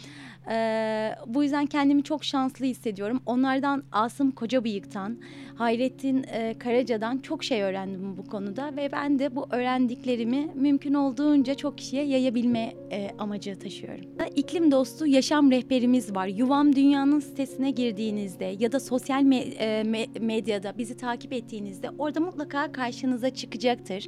Ee, 0.50 1.16
bu 1.28 1.44
yüzden 1.44 1.66
kendimi 1.66 2.04
çok 2.04 2.24
şanslı 2.24 2.66
hissediyorum. 2.66 3.22
Onlardan 3.26 3.84
Asım 3.92 4.32
Kocabıyık'tan, 4.32 5.18
Hayrettin 5.56 6.26
e, 6.32 6.58
Karaca'dan 6.60 7.18
çok 7.18 7.44
şey 7.44 7.62
öğrendim 7.62 8.18
bu 8.18 8.26
konuda 8.26 8.76
ve 8.76 8.92
ben 8.92 9.20
de 9.20 9.36
bu 9.36 9.48
öğrendiklerimi 9.52 10.50
mümkün 10.56 10.94
olduğunca 10.94 11.56
çok 11.56 11.78
kişiye 11.78 12.06
yayabilme 12.06 12.74
e, 12.92 13.10
amacı 13.20 13.60
taşıyorum. 13.60 14.06
İklim 14.36 14.72
dostu 14.72 15.08
yaşam 15.08 15.52
rehberimiz 15.52 16.16
var. 16.16 16.28
Yuvam 16.28 16.76
Dünya'nın 16.76 17.20
sitesine 17.20 17.72
girdiğinizde 17.72 18.56
ya 18.60 18.72
da 18.72 18.80
sosyal 18.80 19.22
me 19.22 19.38
e, 19.38 19.84
me 19.84 20.06
medyada 20.20 20.78
bizi 20.78 20.98
takip 20.98 21.34
ettiğinizde 21.34 21.90
orada 21.98 22.20
mutlaka 22.20 22.72
karşınıza 22.72 23.30
çıkacaktır. 23.30 24.08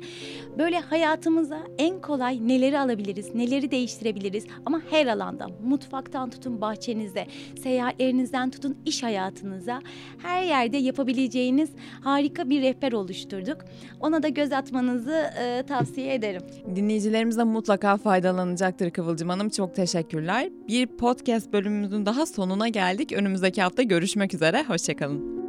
Böyle 0.58 0.80
hayatımıza 0.80 1.65
en 1.78 2.02
kolay 2.02 2.48
neleri 2.48 2.80
alabiliriz, 2.80 3.36
neleri 3.36 3.72
değiştirebiliriz 3.72 4.46
ama 4.66 4.82
her 4.90 5.08
alanda 5.08 5.48
mutfaktan 5.66 6.30
tutun 6.30 6.62
bahçenize, 6.62 7.28
seyahatlerinizden 7.64 8.50
tutun 8.50 8.78
iş 8.86 9.04
hayatınıza 9.04 9.82
her 10.22 10.44
yerde 10.44 10.78
yapabileceğiniz 10.78 11.70
harika 12.02 12.50
bir 12.50 12.62
rehber 12.62 12.92
oluşturduk. 12.92 13.58
Ona 14.00 14.24
da 14.24 14.28
göz 14.28 14.52
atmanızı 14.52 15.26
e, 15.40 15.64
tavsiye 15.68 16.14
ederim. 16.14 16.42
Dinleyicilerimiz 16.76 17.38
de 17.38 17.44
mutlaka 17.44 17.98
faydalanacaktır 17.98 18.92
Kıvılcım 18.92 19.30
Hanım. 19.30 19.50
Çok 19.50 19.76
teşekkürler. 19.76 20.50
Bir 20.68 20.88
podcast 20.88 21.54
bölümümüzün 21.54 22.06
daha 22.06 22.26
sonuna 22.26 22.68
geldik. 22.68 23.12
Önümüzdeki 23.12 23.62
hafta 23.62 23.84
görüşmek 23.84 24.34
üzere. 24.34 24.64
Hoşçakalın. 24.64 25.45